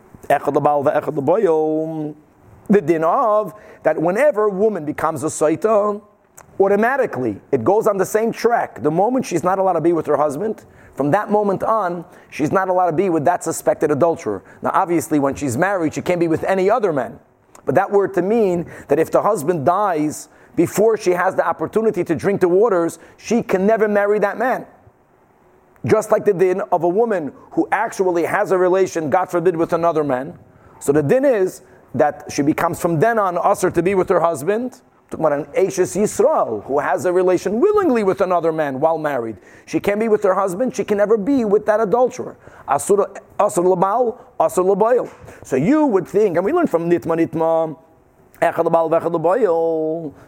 [2.68, 6.02] the din of that whenever a woman becomes a saita,
[6.60, 8.82] automatically it goes on the same track.
[8.82, 12.50] The moment she's not allowed to be with her husband, from that moment on, she's
[12.50, 14.42] not allowed to be with that suspected adulterer.
[14.62, 17.20] Now, obviously, when she's married, she can't be with any other man.
[17.64, 22.02] But that word to mean that if the husband dies before she has the opportunity
[22.02, 24.66] to drink the waters, she can never marry that man.
[25.86, 29.72] Just like the din of a woman who actually has a relation, God forbid, with
[29.72, 30.36] another man.
[30.80, 31.62] So the din is
[31.94, 34.80] that she becomes from then on usher to be with her husband.
[35.10, 39.38] About an Ashes Yisrael who has a relation willingly with another man while married.
[39.64, 42.36] She can be with her husband, she can never be with that adulterer.
[42.68, 43.06] Asur
[43.38, 45.10] labal, asur labayil.
[45.46, 47.76] So you would think, and we learn from Nitma Nitma.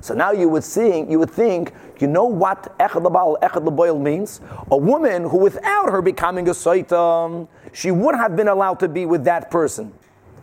[0.01, 4.01] So now you would think, you would think, you know what echad lebal, echad leboil
[4.01, 4.41] means?
[4.73, 9.07] A woman who, without her becoming a soita, she would have been allowed to be
[9.07, 9.93] with that person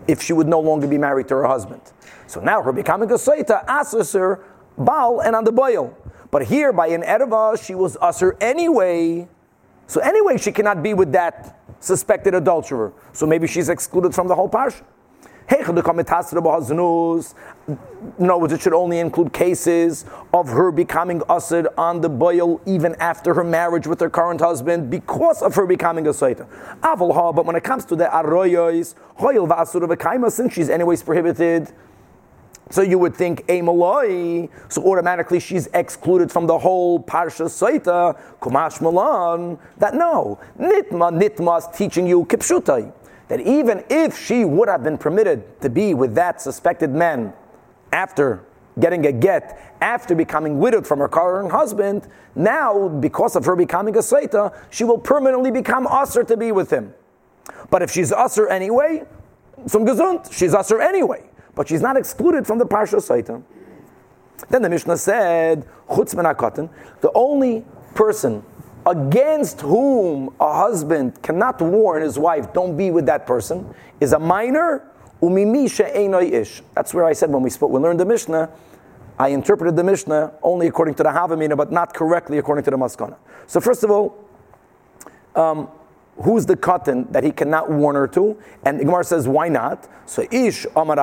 [0.07, 1.81] if she would no longer be married to her husband.
[2.27, 4.43] So now her becoming a soita asks her
[4.77, 5.97] bal and on the boil.
[6.29, 9.27] But here by an erva, she was usher anyway.
[9.87, 12.93] So anyway, she cannot be with that suspected adulterer.
[13.13, 14.83] So maybe she's excluded from the whole parsha.
[18.19, 23.33] No, it should only include cases of her becoming usad on the boil even after
[23.33, 26.47] her marriage with her current husband because of her becoming a saita.
[26.81, 28.95] But when it comes to the arroyos,
[30.31, 31.73] since she's anyways prohibited,
[32.69, 38.19] so you would think a maloi, so automatically she's excluded from the whole parsha saita,
[38.41, 39.57] kumash malan.
[39.77, 42.91] That no, nitma nitma is teaching you kipshutai
[43.27, 47.33] that even if she would have been permitted to be with that suspected man
[47.91, 48.43] after
[48.79, 53.95] getting a get, after becoming widowed from her current husband, now, because of her becoming
[53.95, 56.93] a Saita, she will permanently become usher to be with him.
[57.69, 59.03] But if she's usher anyway,
[59.65, 61.23] some gesund, she's usher anyway.
[61.55, 63.41] But she's not excluded from the Parsha Saita.
[64.49, 66.13] Then the Mishnah said, Chutz
[67.01, 68.43] the only person
[68.87, 74.19] against whom a husband cannot warn his wife, don't be with that person, is a
[74.19, 74.89] minor,
[75.21, 75.93] umimisha
[76.31, 76.61] ish.
[76.73, 78.49] That's where I said when we spoke, we learned the Mishnah,
[79.19, 82.77] I interpreted the Mishnah only according to the Havamina, but not correctly according to the
[82.77, 83.17] Maskana.
[83.45, 84.23] So first of all,
[85.35, 85.69] um,
[86.21, 88.37] who's the cotton that he cannot warn her to?
[88.63, 89.87] And Gemara says, why not?
[90.05, 90.95] So ish amar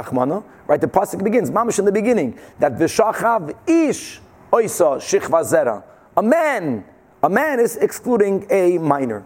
[0.66, 0.80] right?
[0.80, 4.20] The pasuk begins, mamish in the beginning, that v'shachav ish
[4.52, 5.84] oisa shichva zera.
[6.16, 6.84] A man
[7.24, 9.24] a man is excluding a minor.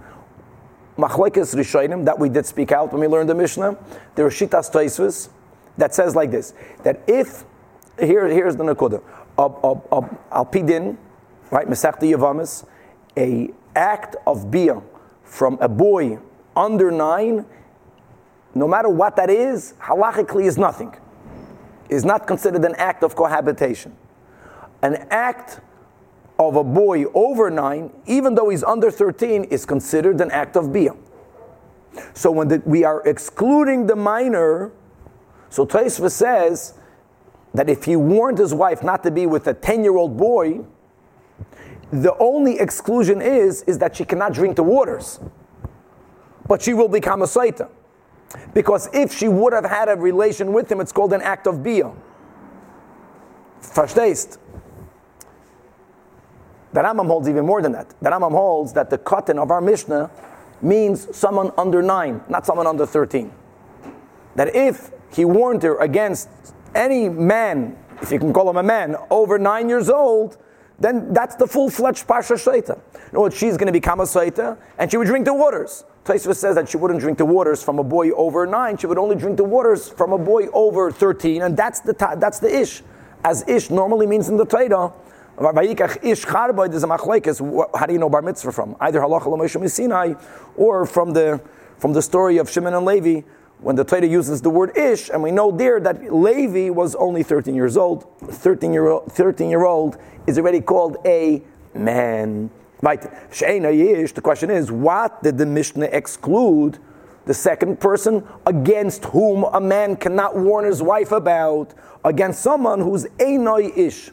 [0.97, 3.77] Machlekes Rishonim, that we did speak out when we learned the Mishnah,
[4.15, 5.31] there are Shitas Toisvis
[5.77, 7.45] that says like this, that if,
[7.99, 9.03] here, here's the Nakuda,
[9.37, 10.97] Al Pidin,
[11.51, 12.65] right, Mesachta Yavamis,
[13.17, 14.81] a act of Bia
[15.25, 16.21] from a boy
[16.57, 17.45] under nine,
[18.55, 20.95] no matter what that is, halachically is nothing.
[21.89, 23.97] Is not considered an act of cohabitation.
[24.83, 25.61] An act
[26.39, 30.73] of a boy over nine, even though he's under 13, is considered an act of
[30.73, 30.95] bia.
[32.15, 34.73] So when the, we are excluding the minor,
[35.51, 36.75] so Taisva says
[37.55, 40.65] that if he warned his wife not to be with a 10 year old boy,
[41.91, 45.19] the only exclusion is, is that she cannot drink the waters.
[46.47, 47.69] But she will become a saita.
[48.53, 51.63] Because if she would have had a relation with him, it's called an act of
[51.63, 51.93] bia.
[53.63, 54.39] Verstehst?
[56.73, 57.89] The Rambam holds even more than that.
[58.01, 60.11] The Rambam holds that the katan of our Mishnah
[60.61, 63.33] means someone under nine, not someone under 13.
[64.37, 66.29] That if he warned her against
[66.75, 70.37] any man, if you can call him a man, over nine years old,
[70.79, 72.79] then that's the full-fledged Pasha Shaita.
[72.95, 73.33] You know what?
[73.33, 75.85] she's going to become a Shaita, and she would drink the waters.
[76.05, 78.99] Taisva says that she wouldn't drink the waters from a boy over nine, she would
[78.99, 82.83] only drink the waters from a boy over 13, and that's the, that's the ish.
[83.25, 84.93] As ish normally means in the Torah,
[85.39, 87.71] ish charboid is a machlekes.
[87.79, 88.77] How do you know bar mitzvah from?
[88.81, 90.15] Either halacha l'moshe Sinai,
[90.57, 91.41] or from the
[91.79, 93.21] from the story of Shimon and Levi,
[93.61, 97.23] when the Torah uses the word ish, and we know there that Levi was only
[97.23, 98.07] 13 years old.
[98.21, 99.97] 13 year old, 13 year old
[100.27, 101.43] is already called a
[101.75, 102.51] man.
[102.81, 103.01] Right?
[103.01, 106.79] The question is, what did the Mishnah exclude?
[107.27, 111.75] The second person against whom a man cannot warn his wife about,
[112.05, 114.11] against someone who's a ish.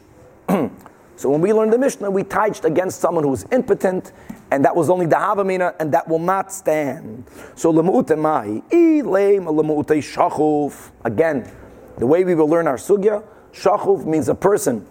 [1.16, 4.12] So when we learned the Mishnah, we touched against someone who was impotent,
[4.50, 7.24] and that was only the Havamina, and that will not stand.
[7.54, 10.90] So lemu'utemai, ileim lemu'utei shachuf.
[11.04, 11.50] Again,
[11.96, 14.86] the way we will learn our sugya, shachuf means a person,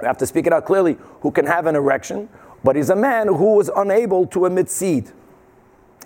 [0.00, 2.28] we have to speak it out clearly, who can have an erection,
[2.62, 5.10] but he's a man who was unable to emit seed.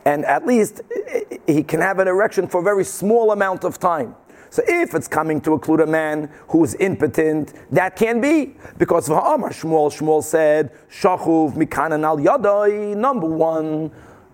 [0.04, 3.64] And at least eh, eh, he can have an erection for a very small amount
[3.64, 4.14] of time.
[4.50, 8.55] So if it's coming to include a man who's impotent, that can be.
[8.78, 13.90] Because V'ha'amar Shmuel, Shmuel said, Shachuv mikanan al yadai, number one,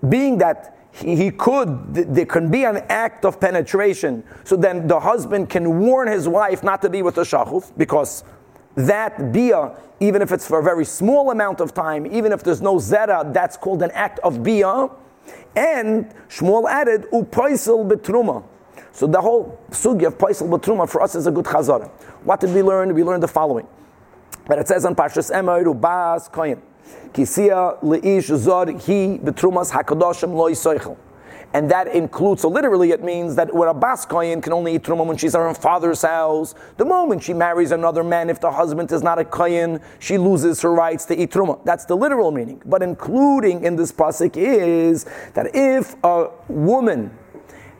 [0.08, 4.22] being that he, could, there can be an act of penetration.
[4.44, 8.22] So then the husband can warn his wife not to be with the shachuv, because
[8.76, 12.62] that bia, even if it's for a very small amount of time, even if there's
[12.62, 14.88] no zera, that's called an act of bia.
[15.56, 18.44] And Shmuel added, upaisel betruma
[18.94, 21.90] so the whole sugi of Paisal Batruma for us is a good chazara.
[22.22, 22.94] What did we learn?
[22.94, 23.66] We learned the following.
[24.46, 26.60] But it says on Pashas Emor Ubas Koyin.
[27.12, 30.96] Kisia leish zor hi betrumas hakadoshim lo yisoichel.
[31.54, 34.82] and that includes, so literally it means that when a bas kohen can only eat
[34.82, 36.54] truma when she's at her father's house.
[36.76, 40.60] The moment she marries another man, if the husband is not a kohen, she loses
[40.62, 41.64] her rights to eat truma.
[41.64, 42.60] That's the literal meaning.
[42.66, 47.16] But including in this pasuk is that if a woman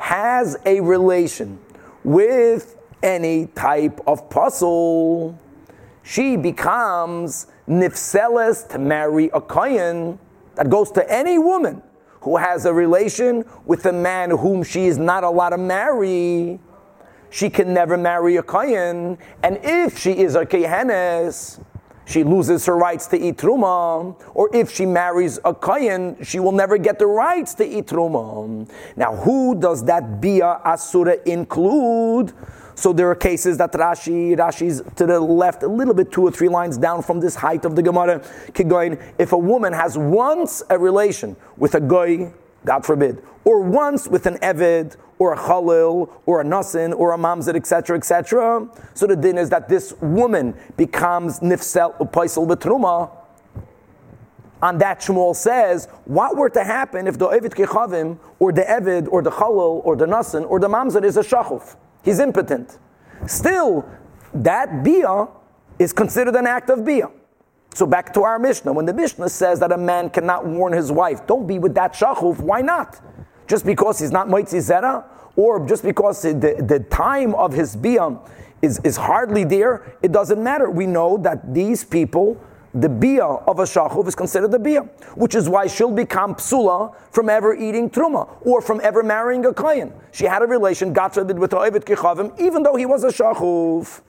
[0.04, 1.58] has a relation
[2.04, 5.38] with any type of puzzle,
[6.02, 10.18] she becomes nifseles to marry a kohen
[10.56, 11.82] that goes to any woman
[12.20, 16.60] who has a relation with a man whom she is not allowed to marry.
[17.30, 21.64] She can never marry a kohen, and if she is a kohenes,
[22.06, 26.52] she loses her rights to eat truma, or if she marries a kohen, she will
[26.52, 28.68] never get the rights to eat truma.
[28.96, 32.32] Now, who does that bia asura include?
[32.76, 36.30] So there are cases that Rashi, Rashi's to the left, a little bit two or
[36.30, 38.22] three lines down from this height of the Gemara.
[38.52, 42.32] Going, if a woman has once a relation with a goy,
[42.64, 47.16] God forbid, or once with an eved, or a chalil, or a nasin, or a
[47.16, 48.68] mamzit, etc., etc.
[48.94, 53.10] So the din is that this woman becomes nifsel upaisel betruma.
[54.62, 59.08] On that, Shmuel says, what were to happen if the eved kechavim, or the eved,
[59.10, 61.76] or the chalil, or the nasin, or the mamzit is a shachuf?
[62.02, 62.78] He's impotent.
[63.26, 63.88] Still,
[64.32, 65.28] that bia
[65.78, 67.10] is considered an act of bia.
[67.74, 68.72] So back to our Mishnah.
[68.72, 71.92] When the Mishnah says that a man cannot warn his wife, don't be with that
[71.92, 73.00] shachuf, why not?
[73.48, 75.04] Just because he's not moitzi zera,
[75.34, 78.16] or just because the, the time of his bia
[78.62, 80.70] is, is hardly there, it doesn't matter.
[80.70, 82.40] We know that these people
[82.76, 84.80] the bia of a shachuv is considered the bia,
[85.14, 89.54] which is why she'll become psula from ever eating truma or from ever marrying a
[89.54, 89.92] kohen.
[90.10, 94.00] She had a relation, Gatra did with Oivet Kichavim, even though he was a shachuv.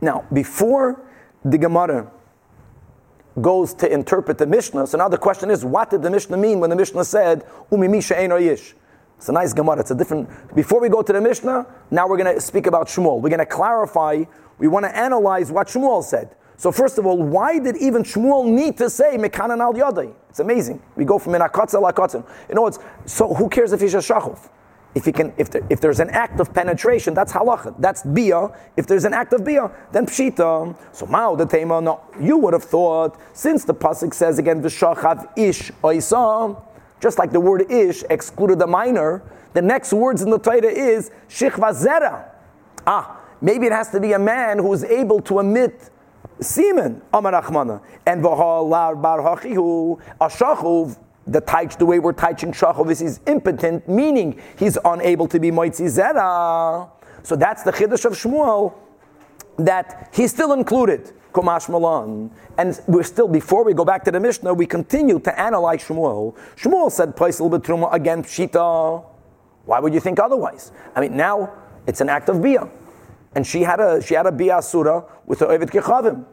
[0.00, 1.02] Now, before
[1.44, 2.10] the Gemara
[3.40, 6.60] goes to interpret the Mishnah, so now the question is, what did the Mishnah mean
[6.60, 8.74] when the Mishnah said, Umimisha ein yish?
[9.20, 9.80] It's a nice Gemara.
[9.80, 10.30] It's a different.
[10.54, 13.20] Before we go to the Mishnah, now we're going to speak about Shmuel.
[13.20, 14.24] We're going to clarify
[14.56, 16.34] we want to analyze what Shmuel said.
[16.56, 20.14] So first of all, why did even Shmuel need to say Mekanan al Yadai?
[20.30, 20.82] It's amazing.
[20.96, 22.26] We go from Minakatza Lakatzin.
[22.48, 24.48] You know, it's so who cares if he's a shachov?
[24.94, 27.74] If he can, if, there, if there's an act of penetration, that's halacha.
[27.78, 28.48] That's bia.
[28.76, 30.76] If there's an act of bia, then pshita.
[30.92, 31.80] So mao the tema.
[31.80, 36.60] No, you would have thought since the pasuk says again v'shachav ish oisa,
[37.00, 39.22] just like the word ish excluded the minor.
[39.52, 42.28] The next words in the Torah is shichva zera.
[42.86, 45.90] Ah, Maybe it has to be a man who is able to emit
[46.40, 47.80] semen, Amar Achmana.
[48.06, 50.98] And v'halar bar hachihu, a shachuv,
[51.30, 55.86] the taich, the way we're taiching shachuv is impotent, meaning he's unable to be moitzi
[55.86, 56.90] zera.
[57.22, 58.74] So that's the chiddush of Shmuel,
[59.58, 61.12] that he's still included.
[61.32, 62.28] Kumash Malan.
[62.58, 66.36] And we're still, before we go back to the Mishnah, we continue to analyze Shmuel.
[66.56, 69.04] Shmuel said, Paisel betruma again, Pshita.
[69.64, 70.72] Why would you think otherwise?
[70.96, 71.52] I mean, now
[71.86, 72.68] it's an act of Bia
[73.34, 76.24] and she had a she had a biasura with her Ovid Kechavim,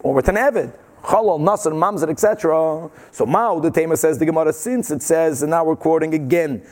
[0.00, 0.72] or with an Evid.
[1.04, 2.90] Chalal, Nasr, Mamzer, etc.
[3.12, 6.62] So Mao, the Tema says the Gemara, since it says, and now we're quoting again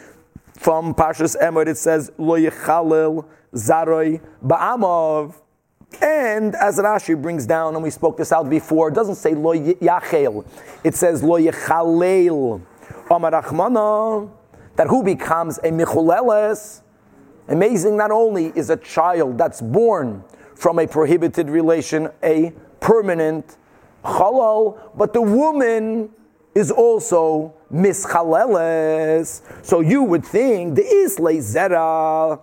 [0.54, 5.34] from Pashas Emor, it says, Lo Yechalil Zaroi Ba'amav.
[6.00, 9.54] And as Rashi brings down, and we spoke this out before, it doesn't say Lo
[9.54, 10.44] Yachel,
[10.82, 12.62] it says Lo Yechalel
[13.10, 14.30] Amar Achmana,
[14.76, 16.82] that who becomes a Michuleles,
[17.48, 20.22] Amazing not only is a child that's born
[20.54, 23.56] from a prohibited relation a permanent
[24.04, 26.10] halal, but the woman
[26.54, 29.42] is also mischaleles.
[29.64, 32.40] So you would think the isle zera,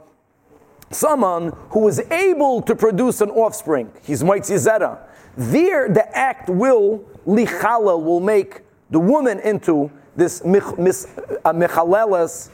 [0.89, 4.99] someone who is able to produce an offspring, he's moitzi zera.
[5.37, 11.07] There, the act will lichalel will make the woman into this mich, mis,
[11.45, 12.49] uh, michaleles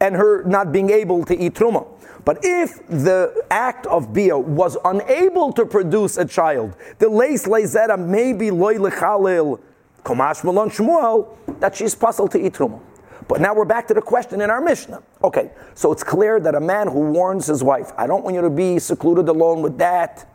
[0.00, 1.86] and her not being able to eat truma.
[2.24, 7.98] But if the act of bia was unable to produce a child, the leis leizera
[7.98, 9.60] maybe loy lechalil
[10.04, 12.80] komash malon shmuel that she's puzzled to eat truma.
[13.28, 15.02] But now we're back to the question in our Mishnah.
[15.22, 18.42] Okay, so it's clear that a man who warns his wife, I don't want you
[18.42, 20.28] to be secluded alone with that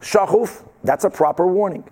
[0.00, 1.84] shachuf, that's a proper warning.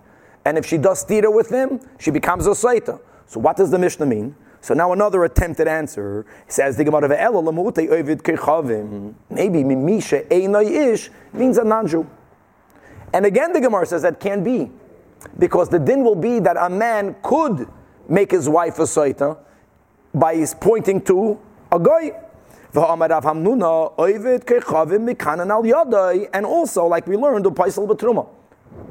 [0.45, 2.99] And if she does theater with him, she becomes a saita.
[3.25, 4.35] So what does the Mishnah mean?
[4.63, 9.13] So now another attempted answer says the Gemara ve'ela lamute ovid kechavim.
[9.29, 12.07] Maybe mimisha einay ish means a non-Jew.
[13.11, 14.71] And again, the Gemara says that can't be
[15.37, 17.67] because the din will be that a man could
[18.07, 19.37] make his wife a soita
[20.13, 21.37] by his pointing to
[21.69, 22.13] a guy.
[22.73, 22.85] And
[26.45, 27.45] also, like we learned,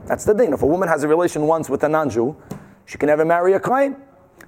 [0.05, 0.53] that's the thing.
[0.53, 2.37] If a woman has a relation once with a non-Jew,
[2.85, 3.97] she can never marry a kain.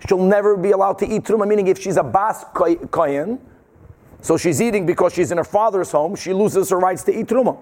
[0.07, 1.47] She'll never be allowed to eat truma.
[1.47, 3.40] Meaning, if she's a bas kohen,
[4.20, 7.26] so she's eating because she's in her father's home, she loses her rights to eat
[7.26, 7.59] truma.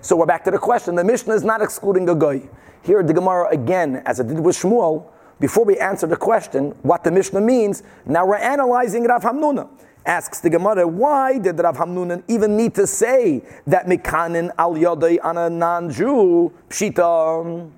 [0.00, 0.94] So we're back to the question.
[0.94, 2.48] The Mishnah is not excluding a guy.
[2.82, 5.06] Here, the Gemara again, as it did with Shmuel,
[5.40, 9.68] before we answer the question, what the Mishnah means, now we're analyzing Rav Hamnuna.
[10.06, 15.18] Asks the Gemara, why did Rav Hamnuna even need to say that Mikanin al Yodai
[15.22, 17.70] on a non-Jew, Pshita?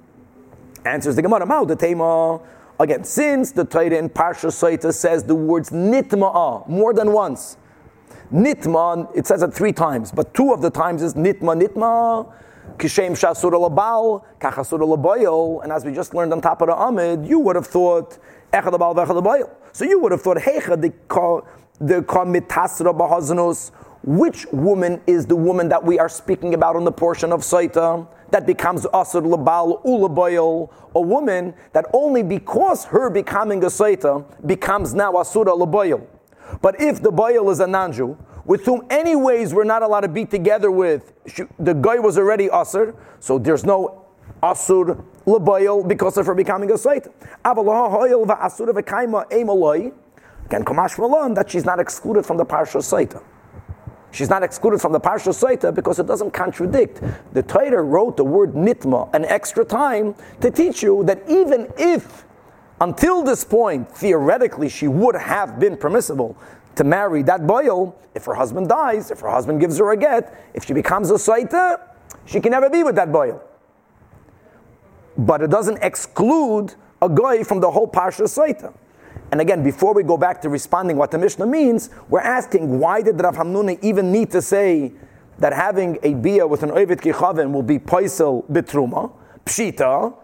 [0.84, 2.38] Answers the Gemara, Mao the Tema.
[2.81, 7.59] Again, since the Torah in Parsha Saita says the words nitma'a more than once,
[8.33, 12.33] nitma, it says it three times, but two of the times is nitma, nitma,
[12.78, 17.26] kishem shasur labal, kachasur labayil, and as we just learned on top of the Amid,
[17.26, 18.16] you would have thought
[18.51, 20.91] echad abal So you would have thought hecha the
[21.81, 23.72] the mitasra bahaznus.
[24.03, 28.09] Which woman is the woman that we are speaking about on the portion of Saita?
[28.33, 34.95] That becomes asur labal ulabayil, a woman that only because her becoming a saita becomes
[34.95, 36.07] now asura labayil.
[36.62, 40.24] But if the bayil is a nanju, with whom anyways we're not allowed to be
[40.24, 44.05] together with, she, the guy was already asur, so there's no
[44.43, 47.12] asur labayil because of her becoming a saita.
[50.51, 53.22] Again, Kamash Malon, that she's not excluded from the Parsha Saita.
[54.12, 57.00] She's not excluded from the Parsha Saita because it doesn't contradict.
[57.32, 62.24] The Torah wrote the word nitma an extra time to teach you that even if,
[62.80, 66.36] until this point, theoretically she would have been permissible
[66.76, 70.50] to marry that boil, if her husband dies, if her husband gives her a get,
[70.54, 71.80] if she becomes a Saita,
[72.24, 73.42] she can never be with that boil.
[75.16, 78.72] But it doesn't exclude a guy from the whole Parsha Saita.
[79.33, 83.03] And again, before we go back to responding what the Mishnah means, we're asking why
[83.03, 84.93] did Rav Hamnuna even need to say
[85.39, 89.12] that having a bia with an oivit kichavin will be poisel bitruma,
[89.45, 90.14] pshita,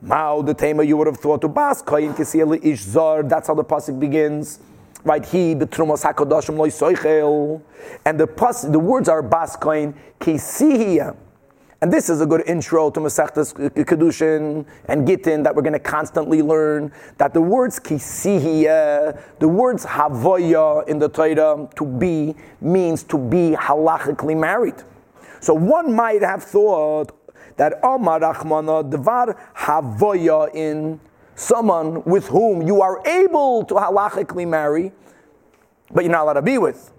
[0.00, 3.24] Mao the tema you would have thought to bas kayin kisiyeli ish zar.
[3.24, 4.60] That's how the pasuk begins,
[5.02, 5.24] right?
[5.24, 7.60] He betrumas hakodashim loy soichel,
[8.04, 11.16] and the pas the words are bas kayin kisiyah.
[11.80, 15.78] And this is a good intro to Masechtas Kedushin and Gittin that we're going to
[15.78, 16.90] constantly learn.
[17.18, 23.54] That the words kisihiyah, the words havoya in the Torah, to be, means to be
[23.56, 24.74] halachically married.
[25.38, 27.12] So one might have thought
[27.58, 30.98] that Amar Rachmana Dvar havoya in
[31.36, 34.90] someone with whom you are able to halachically marry,
[35.92, 36.92] but you're not allowed to be with.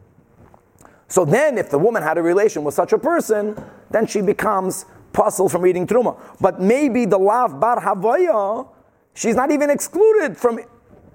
[1.09, 4.85] So then, if the woman had a relation with such a person, then she becomes
[5.11, 6.17] puzzled from eating truma.
[6.39, 8.67] But maybe the lav bar havaya,
[9.15, 10.59] she's not even excluded from,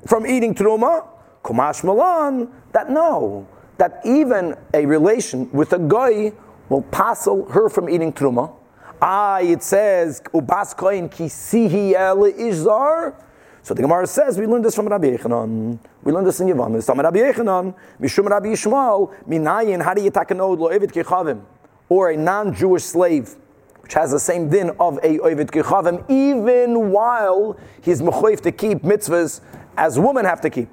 [0.06, 1.06] from eating truma.
[1.44, 3.46] Kumash malan, that no,
[3.78, 6.32] that even a relation with a guy
[6.68, 8.52] will puzzle her from eating truma.
[9.00, 13.14] Ah, it says ubas koin kisihi el izar.
[13.62, 15.78] So the Gemara says we learned this from Rabbi Yechanan.
[16.04, 16.76] We learned this in Yevamah.
[16.76, 21.42] It's Rabbi Yechanan, Mishum Rabbi Yishmael, Minayin, how do you take an od lo kechavim?
[21.88, 23.34] Or a non-Jewish slave,
[23.80, 28.82] which has the same din of a ovid kechavim, even while he's mechoyv to keep
[28.82, 29.40] mitzvahs
[29.78, 30.68] as women have to keep.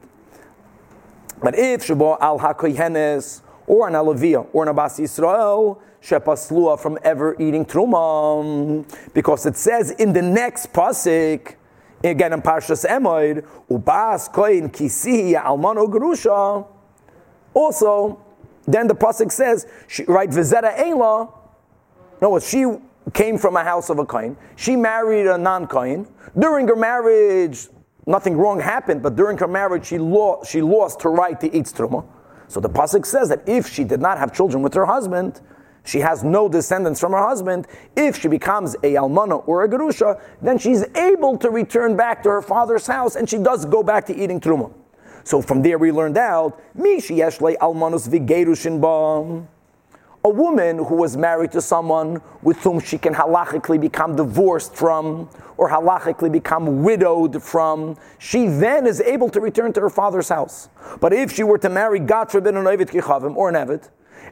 [1.41, 7.37] But if Shabo al hakoyhenes, or an alavia, or an abbas Yisrael, shepaslua from ever
[7.39, 11.55] eating truma, because it says in the next pasuk,
[12.03, 16.67] Again in Parshas Emor, Ubas Koin Kisi Almano Gerusha.
[17.53, 18.23] Also,
[18.65, 21.31] then the pasuk says, she, right, Vizera Eila.
[22.21, 22.65] No, she
[23.13, 24.37] came from a house of a kohen.
[24.55, 26.07] She married a non-kohen.
[26.37, 27.67] During her marriage,
[28.05, 31.65] nothing wrong happened, but during her marriage, she lost, she lost her right to eat
[31.65, 32.05] struma.
[32.47, 35.41] So the pasuk says that if she did not have children with her husband,
[35.83, 37.67] she has no descendants from her husband.
[37.95, 42.29] If she becomes a almana or a gerusha, then she's able to return back to
[42.29, 44.71] her father's house, and she does go back to eating truma.
[45.23, 49.47] So from there we learned out, Mishi Yeshle almanus vigerushin ba.
[50.23, 55.27] A woman who was married to someone with whom she can halachically become divorced from,
[55.57, 60.69] or halachically become widowed from, she then is able to return to her father's house.
[60.99, 63.89] But if she were to marry, God forbid, an Ovid Kichavim or an Evid,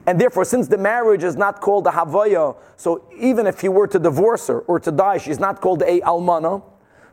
[0.10, 3.86] and therefore, since the marriage is not called a Havaya, so even if he were
[3.86, 6.64] to divorce her or to die, she's not called a Almana.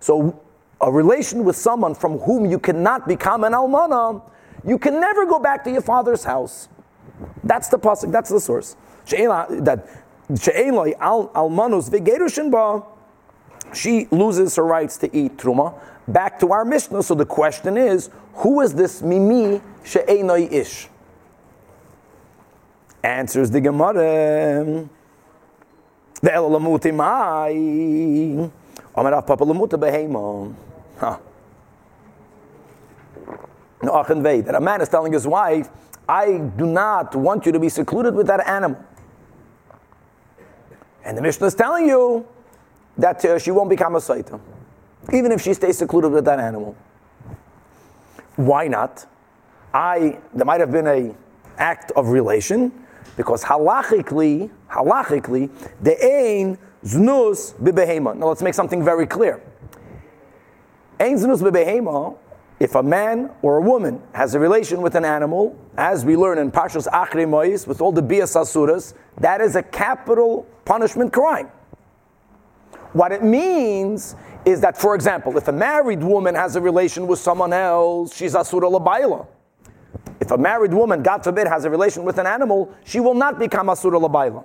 [0.01, 0.43] So
[0.81, 4.23] a relation with someone from whom you cannot become an Almana,
[4.65, 6.71] you can never go back to your father's house.
[7.45, 8.13] That's the pasuk.
[8.13, 8.77] That's the source.
[9.11, 9.87] That
[12.51, 12.83] ba.
[13.75, 15.79] She loses her rights to eat truma.
[16.09, 17.03] Back to our Mishnah.
[17.03, 20.89] So the question is, who is this mimi she'enoi ish?
[23.07, 24.89] Answers the Gemara.
[26.21, 28.51] The Elalamuti Mai.
[28.97, 30.53] Amarav Papa Lamuta Behema.
[34.45, 35.69] that a man is telling his wife,
[36.09, 38.85] I do not want you to be secluded with that animal.
[41.05, 42.27] And the Mishnah is telling you
[42.99, 44.41] that uh, she won't become a Saita,
[45.13, 46.75] even if she stays secluded with that animal.
[48.35, 49.07] Why not?
[49.73, 51.15] I, there might have been a
[51.59, 52.73] act of relation,
[53.17, 55.51] because halachically, halachically,
[55.83, 58.17] the ain znus bibehema.
[58.17, 59.43] Now let's make something very clear.
[61.01, 62.17] Ain znus bibehema
[62.59, 66.39] if a man or a woman has a relation with an animal, as we learn
[66.39, 71.51] in Parshas Achri Mois, with all the Bias Asuras, that is a capital punishment crime.
[72.93, 77.19] What it means is that, for example, if a married woman has a relation with
[77.19, 79.27] someone else, she's Asura Labaila.
[80.21, 83.39] If a married woman, God forbid, has a relation with an animal, she will not
[83.39, 84.45] become Asura Labaila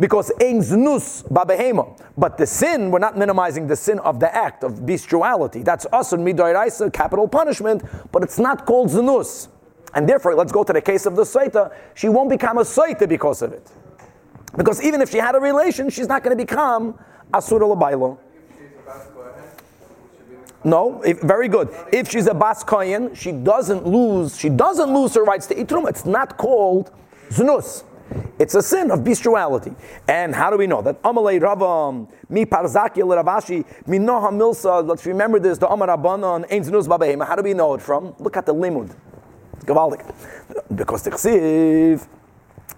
[0.00, 1.96] because ein znus babehema.
[2.16, 5.62] But the sin, we're not minimizing the sin of the act of bestiality.
[5.62, 9.48] That's asun midoiraisa, capital punishment, but it's not called znus.
[9.92, 11.72] And therefore, let's go to the case of the Saita.
[11.94, 13.70] She won't become a Saita because of it.
[14.56, 16.98] Because even if she had a relation, she's not going to become
[17.34, 18.18] Asura Labailo.
[20.62, 21.74] No, if, very good.
[21.92, 25.88] If she's a Bas Kohen, she doesn't lose, she doesn't lose her rights to Itrum.
[25.88, 26.90] It's not called
[27.30, 27.84] Znus.
[28.38, 29.72] It's a sin of bestiality.
[30.08, 31.00] And how do we know that?
[31.02, 34.86] Amalei Ravam, mi parzaki Ravashi, mi noha milsa.
[34.86, 35.58] Let's remember this.
[35.58, 37.26] The Amar Rabbanon, ein znus babehema.
[37.26, 38.14] How do we know it from?
[38.18, 38.94] Look at the limud.
[39.54, 40.14] It's Gavaldik.
[40.74, 42.06] Because the chsiv.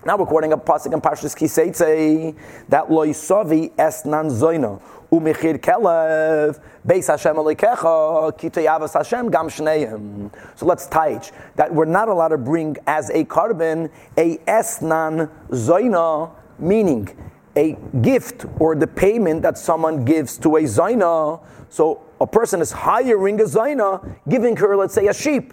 [0.05, 2.35] Now we're quoting a pasuk in Parshas Kiseitze
[2.69, 4.81] that loisavi es nan zoina
[5.13, 10.35] umechir kelev beis Hashem alikecha kitayavas Hashem gam shneim.
[10.57, 15.31] So let's teach that we're not allowed to bring as a korban a es nan
[15.51, 17.09] zoina, meaning
[17.55, 21.41] a gift or the payment that someone gives to a zaina.
[21.69, 25.53] So a person is hiring a zaina, giving her, let's say, a sheep,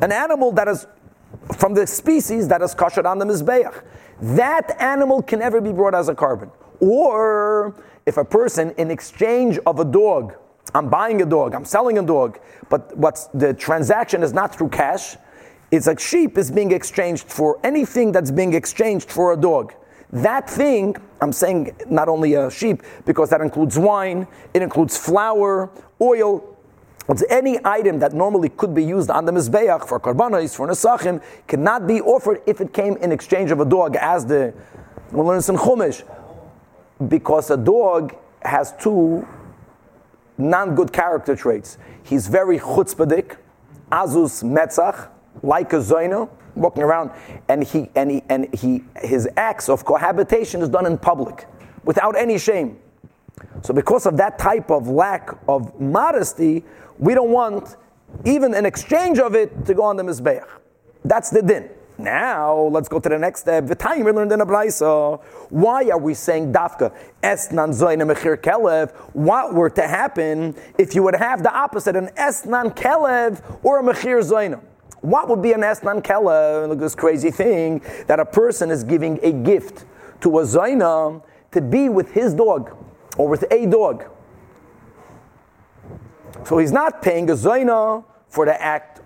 [0.00, 0.86] an animal that is
[1.58, 3.82] from the species that is kosher on the mizbeach.
[4.20, 6.50] That animal can never be brought as a korban.
[6.80, 7.74] Or
[8.06, 10.36] if a person, in exchange of a dog,
[10.74, 14.70] I'm buying a dog, I'm selling a dog, but what's the transaction is not through
[14.70, 15.16] cash.
[15.70, 19.74] It's like sheep is being exchanged for anything that's being exchanged for a dog.
[20.12, 25.70] That thing, I'm saying not only a sheep, because that includes wine, it includes flour,
[26.00, 26.55] oil,
[27.08, 31.22] it's any item that normally could be used on the Mizbeach for karbanos, for Nesachim,
[31.46, 34.52] cannot be offered if it came in exchange of a dog, as the,
[35.12, 36.02] we learn in Chumash.
[37.08, 39.26] Because a dog has two
[40.38, 41.78] non good character traits.
[42.02, 43.36] He's very chutzpahdik,
[43.92, 45.08] azus metzach,
[45.42, 47.10] like a zoino, walking around,
[47.48, 51.46] and he and he and he his acts of cohabitation is done in public,
[51.84, 52.78] without any shame.
[53.62, 56.64] So because of that type of lack of modesty,
[56.98, 57.76] we don't want
[58.24, 60.46] even an exchange of it to go on the mizbeach.
[61.04, 61.70] That's the din.
[61.98, 63.64] Now let's go to the next step.
[63.64, 65.22] V'tayim we learned in a brayso.
[65.48, 68.90] Why are we saying dafka esnan zoyne mechir kelev?
[69.14, 73.82] What were to happen if you would have the opposite, an esnan kelev or a
[73.82, 74.60] mechir zoyne?
[75.00, 76.68] What would be an esnan kelev?
[76.68, 79.86] Look, this crazy thing that a person is giving a gift
[80.20, 81.22] to a zoyna
[81.52, 82.76] to be with his dog
[83.16, 84.04] or with a dog.
[86.44, 89.00] So he's not paying a zoina for the act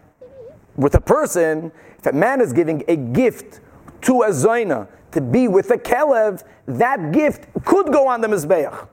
[0.76, 1.72] with a person.
[1.98, 3.60] If a man is giving a gift
[4.02, 8.88] to a zoina to be with a kelev, that gift could go on the mizbeach.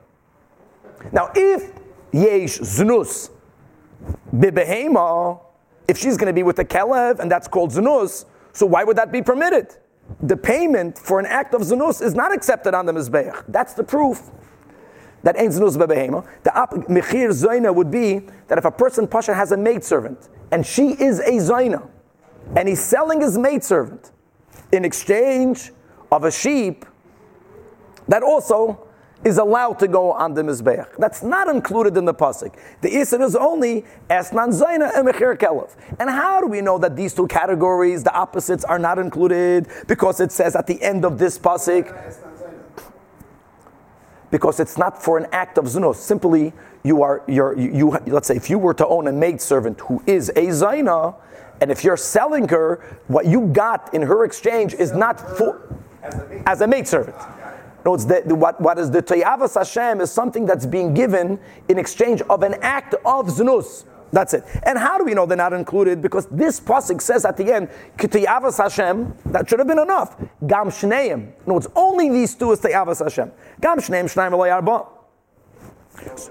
[1.12, 1.72] Now, if
[2.12, 3.30] yesh znus
[4.34, 5.40] bibehema,
[5.86, 8.96] if she's going to be with a kelev and that's called znus, so why would
[8.96, 9.76] that be permitted?
[10.22, 13.44] The payment for an act of znus is not accepted on the mizbeach.
[13.48, 14.30] That's the proof
[15.22, 16.26] that ain't znus bebehema.
[16.42, 16.50] The
[16.88, 21.20] mechir zoina would be that if a person pasha has a maidservant and she is
[21.20, 21.88] a zoina,
[22.56, 24.10] and he's selling his maidservant
[24.72, 25.70] in exchange
[26.10, 26.86] of a sheep,
[28.06, 28.88] that also
[29.24, 30.88] is allowed to go on the mizbeach.
[30.96, 32.54] That's not included in the pasuk.
[32.80, 35.72] The isra is only esnan zaina and mechir kelef.
[35.98, 39.66] And how do we know that these two categories, the opposites, are not included?
[39.88, 41.92] Because it says at the end of this pasuk
[44.30, 45.96] because it's not for an act of zunos.
[45.96, 46.52] Simply,
[46.82, 47.90] you are you're, you, you.
[48.06, 51.14] Let's say if you were to own a maid servant who is a zaina,
[51.60, 55.74] and if you're selling her, what you got in her exchange is not for
[56.46, 57.16] as a maid servant.
[57.84, 61.78] No, it's the, what, what is the Tayavas Hashem is something that's being given in
[61.78, 63.84] exchange of an act of znus.
[64.12, 64.44] That's it.
[64.62, 66.00] And how do we know they're not included?
[66.00, 70.16] Because this pasuk says at the end, "Kitayavas Hashem." That should have been enough.
[70.46, 71.32] Gam shneim.
[71.46, 73.30] No, it's only these two is Tayavas Hashem.
[73.60, 74.86] Gam shneim shnayim arba.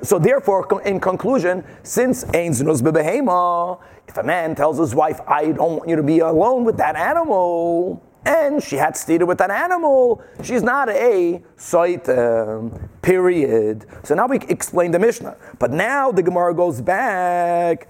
[0.01, 5.77] So therefore, in conclusion, since Znus Bebehema, if a man tells his wife, I don't
[5.77, 10.21] want you to be alone with that animal, and she had stated with that animal,
[10.43, 13.85] she's not a site, um, period.
[14.03, 15.37] So now we explain the Mishnah.
[15.59, 17.89] But now the Gemara goes back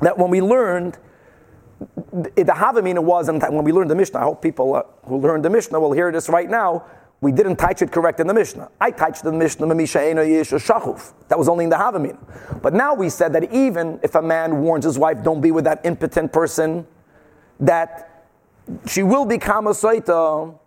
[0.00, 0.98] that when we learned
[2.12, 5.44] the Havamina was, and when we learned the Mishnah, I hope people uh, who learned
[5.44, 6.84] the Mishnah will hear this right now.
[7.20, 8.68] We didn't touch it correct in the Mishnah.
[8.80, 9.66] I touched the Mishnah.
[9.68, 12.60] That was only in the Havamina.
[12.60, 15.64] But now we said that even if a man warns his wife, don't be with
[15.64, 16.84] that impotent person,
[17.60, 18.11] that
[18.86, 20.58] she will become a Saita.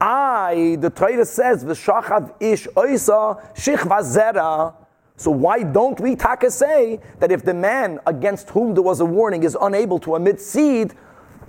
[0.00, 4.74] I, the Torah says, V'shachav ish oisa shichva zera.
[5.16, 9.04] So why don't we taka say that if the man against whom there was a
[9.04, 10.94] warning is unable to emit seed,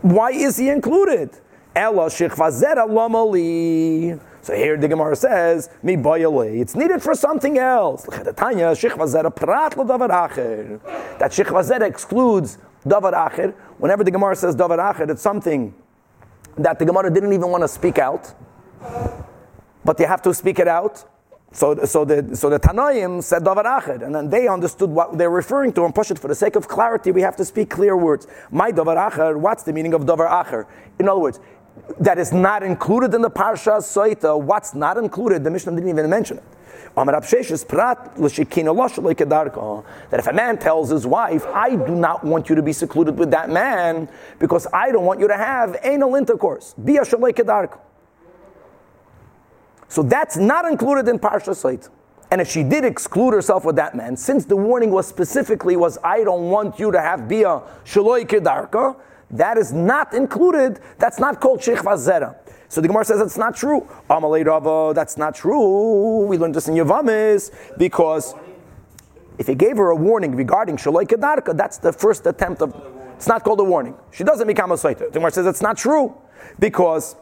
[0.02, 1.30] why is he included?
[1.74, 4.20] Ella shichva zera lamali.
[4.42, 6.60] So here the Gemara says, mi bayale.
[6.60, 8.04] It's needed for something else.
[8.04, 9.08] That shichva
[11.64, 13.54] zera excludes davar acher.
[13.82, 15.74] Whenever the Gemara says davar acher, it's something
[16.56, 18.32] that the Gemara didn't even want to speak out,
[19.84, 21.04] but you have to speak it out.
[21.52, 25.32] So, so the so the Tanaim said davar acher, and then they understood what they're
[25.32, 27.12] referring to and push it for the sake of clarity.
[27.12, 28.28] We have to speak clear words.
[28.52, 29.36] My davar acher.
[29.36, 30.68] What's the meaning of davar acher?
[31.00, 31.40] In other words,
[32.00, 34.40] that is not included in the parsha soita.
[34.40, 35.44] What's not included?
[35.44, 36.44] The Mishnah didn't even mention it.
[36.96, 37.24] That
[40.20, 43.32] if a man tells his wife, "I do not want you to be secluded with
[43.32, 44.10] that man
[44.40, 46.76] because I don't want you to have anal intercourse,".
[49.88, 51.90] So that's not included in Parsha Sait.
[52.32, 55.98] And if she did exclude herself with that man, since the warning was specifically was,
[56.02, 58.96] I don't want you to have bia shaloi kedarka,
[59.32, 60.80] that is not included.
[60.98, 62.36] That's not called sheikhva zera.
[62.72, 63.86] So the Gemara says that's not true.
[64.10, 66.26] Amalei Rava, that's not true.
[66.26, 68.34] We learned this in Yavamis because
[69.38, 72.74] if he gave her a warning regarding shaloi kedarka, that's the first attempt of.
[73.18, 73.94] It's not called a warning.
[74.12, 75.00] She doesn't become a saita.
[75.00, 76.16] The Gemara says it's not true
[76.60, 77.18] because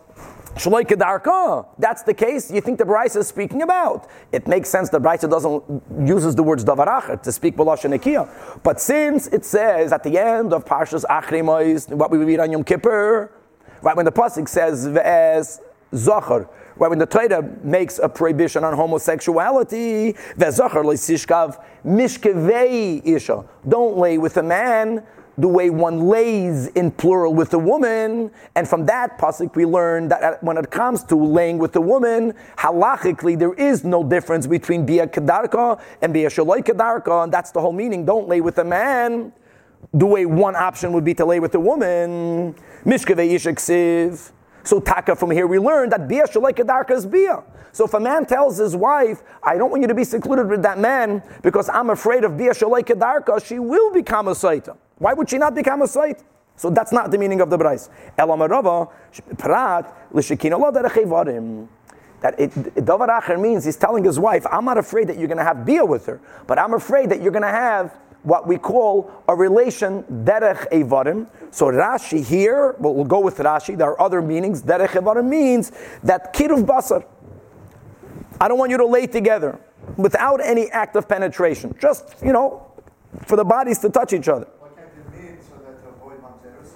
[0.54, 1.66] Shaloi kedarka.
[1.80, 2.52] That's the case.
[2.52, 4.08] You think the Brisa is speaking about?
[4.32, 4.90] It makes sense.
[4.90, 8.30] The Brisa doesn't uses the words davarach to speak b'lashon nekiah.
[8.62, 12.64] But since it says at the end of Parshas Achrimos, what we read on Yom
[12.64, 13.32] Kippur,
[13.82, 15.60] right when the pasuk says v'es
[15.94, 23.46] zocher, right when the Torah makes a prohibition on homosexuality, v'zocher leisishkav mishkevei isha.
[23.68, 25.04] Don't lay with a man
[25.38, 30.10] the way one lays in plural with a woman, and from that pasuk we learn
[30.10, 34.86] that when it comes to laying with a woman, halachically there is no difference between
[34.86, 38.04] bia kedarka and bia shaloi kedarka, and that's the whole meaning.
[38.04, 39.32] Don't lay with a man
[39.94, 42.54] the way one option would be to lay with a woman.
[42.86, 44.32] Mishkeve ishaksiv.
[44.64, 47.44] So taka from here we learn that bia shaloi is bia.
[47.72, 50.64] So if a man tells his wife, I don't want you to be secluded with
[50.64, 54.76] that man because I'm afraid of bia shaloi kedarka, she will become a saita.
[55.00, 56.24] Why would she not become a site?
[56.56, 57.90] So that's not the meaning of the Bryce.
[58.18, 58.92] Elamarava,
[59.38, 61.68] prat, derechevarim.
[62.20, 65.38] That it, davar acher means he's telling his wife, I'm not afraid that you're going
[65.38, 68.58] to have bia with her, but I'm afraid that you're going to have what we
[68.58, 71.28] call a relation derech evarim.
[71.52, 73.78] So Rashi here, well, we'll go with Rashi.
[73.78, 74.62] There are other meanings.
[74.62, 75.72] Derech evarim means
[76.04, 77.06] that kiruv basar.
[78.42, 79.60] I don't want you to lay together
[79.98, 81.76] without any act of penetration.
[81.80, 82.72] Just you know,
[83.26, 84.48] for the bodies to touch each other.
[84.60, 86.72] What can't it mean so that to avoid mamzerus?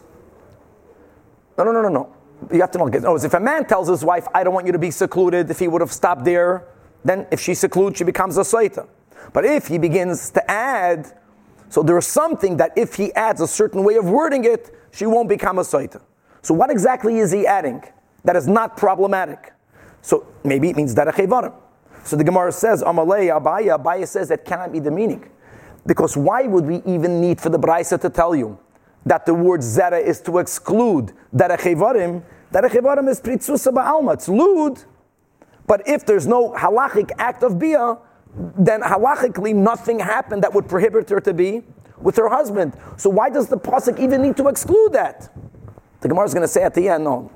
[1.58, 2.16] No, no, no, no, no.
[2.52, 2.86] You have to know.
[2.86, 5.50] No, oh, if a man tells his wife, "I don't want you to be secluded,"
[5.50, 6.66] if he would have stopped there,
[7.06, 8.88] then if she secludes, she becomes a saita.
[9.32, 11.14] But if he begins to add,
[11.74, 15.08] so there is something that if he adds a certain way of wording it, she
[15.08, 16.04] won't become a saita.
[16.44, 17.84] So what exactly is he adding
[18.26, 19.54] that is not problematic?
[20.04, 21.52] So maybe it means derech
[22.04, 23.84] So the Gemara says, Amalei Abaya.
[23.84, 25.28] Abaya says that cannot be the meaning.
[25.88, 28.60] Because why would we even need for the Braisa to tell you
[29.08, 31.12] that the word zera is to exclude?
[31.36, 32.22] Derech evarim
[33.10, 34.14] is pritzusa ba'alma.
[34.14, 34.84] It's lewd.
[35.66, 37.98] But if there's no halachic act of bia,
[38.36, 41.64] then halachically nothing happened that would prohibit her to be
[41.98, 42.74] with her husband.
[42.98, 45.30] So why does the pasuk even need to exclude that?
[46.02, 47.32] The Gemara is going to say at the end, no,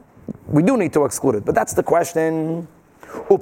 [0.47, 1.45] we do need to exclude it.
[1.45, 2.67] But that's the question.
[3.29, 3.37] So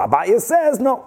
[0.00, 1.06] Abaya says no.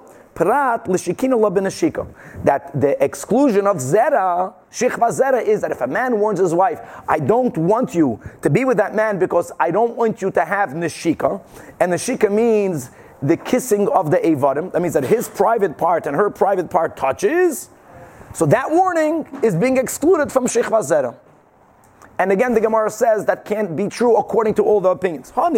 [2.45, 6.79] That the exclusion of zera, shichva zera, is that if a man warns his wife,
[7.07, 10.45] I don't want you to be with that man because I don't want you to
[10.45, 11.41] have nashika.
[11.79, 12.91] And nashika means
[13.21, 14.71] the kissing of the avadim.
[14.71, 17.69] That means that his private part and her private part touches.
[18.33, 21.15] So that warning is being excluded from shichva zera.
[22.19, 25.31] And again, the Gemara says that can't be true according to all the opinions.
[25.31, 25.51] That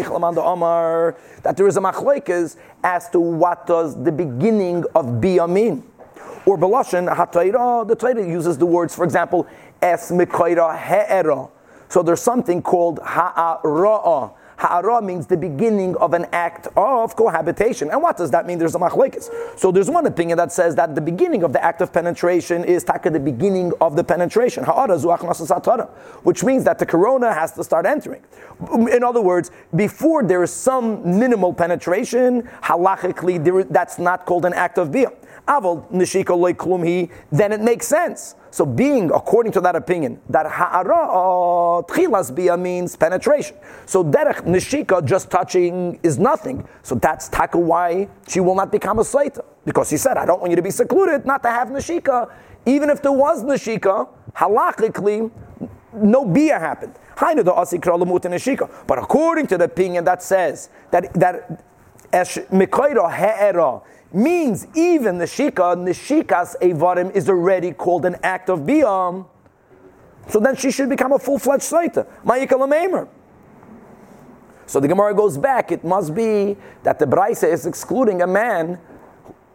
[1.55, 5.84] there is a machlekes as to what does the beginning of bia mean.
[6.45, 9.47] Or Belashon, HaTaira, the Torah uses the words, for example,
[9.82, 11.47] Es Mikoira He'era.
[11.89, 14.32] So there's something called Ha'ara'ah.
[14.60, 17.89] Ha'ara means the beginning of an act of cohabitation.
[17.91, 18.60] And what does that mean?
[18.60, 19.30] There's a machlekes.
[19.57, 22.84] So there's one opinion that says that the beginning of the act of penetration is
[22.84, 24.66] taka the beginning of the penetration.
[24.66, 25.89] Ha'ara zuach
[26.24, 28.22] which means that the corona has to start entering.
[28.91, 34.78] In other words, before there is some minimal penetration, halachically, that's not called an act
[34.78, 35.16] of biyah.
[35.47, 38.36] Avol nishika klumhi, then it makes sense.
[38.52, 43.56] So being, according to that opinion, that ha'ara tchilas bia means penetration.
[43.86, 46.68] So derech nishika, just touching, is nothing.
[46.84, 49.43] So that's taka why she will not become a saita.
[49.66, 52.32] Because he said, I don't want you to be secluded, not to have nishika.
[52.66, 55.32] Even if there was nishika, halachically,
[55.93, 56.95] no bia happened.
[57.20, 57.38] But
[58.97, 61.66] according to the opinion that says that that
[64.12, 69.28] means even the shika, nishikas evarim is already called an act of biam.
[70.28, 72.07] So then she should become a full-fledged saita.
[72.26, 73.07] Ma'ikalamemer.
[74.66, 75.72] So the Gemara goes back.
[75.72, 78.80] It must be that the Braisa is excluding a man.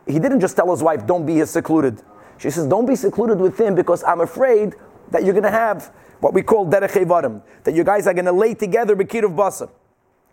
[0.07, 2.03] He didn't just tell his wife, "Don't be secluded."
[2.37, 4.75] She says, "Don't be secluded with him because I'm afraid
[5.13, 8.25] that you're going to have what we call derech evarim, that you guys are going
[8.25, 9.69] to lay together bekir of basa,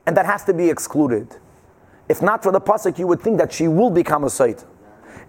[0.07, 1.37] and that has to be excluded."
[2.11, 4.65] If not for the pasuk, you would think that she will become a sait.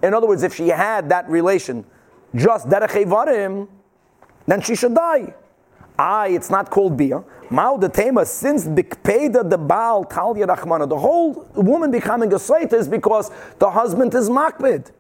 [0.03, 1.85] In other words, if she had that relation,
[2.35, 3.69] just derech
[4.49, 5.33] then she should die.
[5.97, 7.23] Ah, it's not called bia.
[7.51, 10.89] Mao the tema since bikpeda the baal talya rachmana.
[10.89, 13.31] The whole woman becoming a sait is because
[13.61, 14.91] the husband is makbid.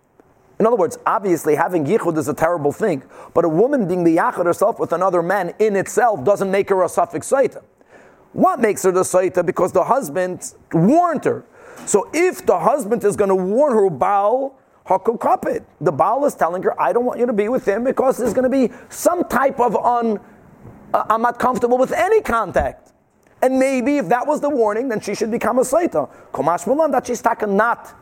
[0.61, 3.03] In other words, obviously having yichud is a terrible thing,
[3.35, 6.85] but a woman being the yachud herself with another man in itself doesn't make her
[6.85, 7.61] a suffix saita.
[8.35, 9.45] What makes her the saita?
[9.45, 11.45] Because the husband warned her.
[11.87, 16.63] So if the husband is going to warn her, Baal, Hakukapit, the Baal is telling
[16.63, 19.25] her, I don't want you to be with him because there's going to be some
[19.25, 20.19] type of un,
[20.93, 22.93] uh, I'm not comfortable with any contact.
[23.43, 26.09] And maybe if that was the warning, then she should become a Saita.
[26.33, 27.93] Komash Mulan, that she's taken not.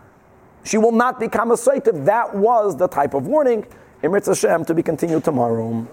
[0.64, 3.66] She will not become a Saita if that was the type of warning.
[4.03, 5.87] Emir Hashem to be continued tomorrow.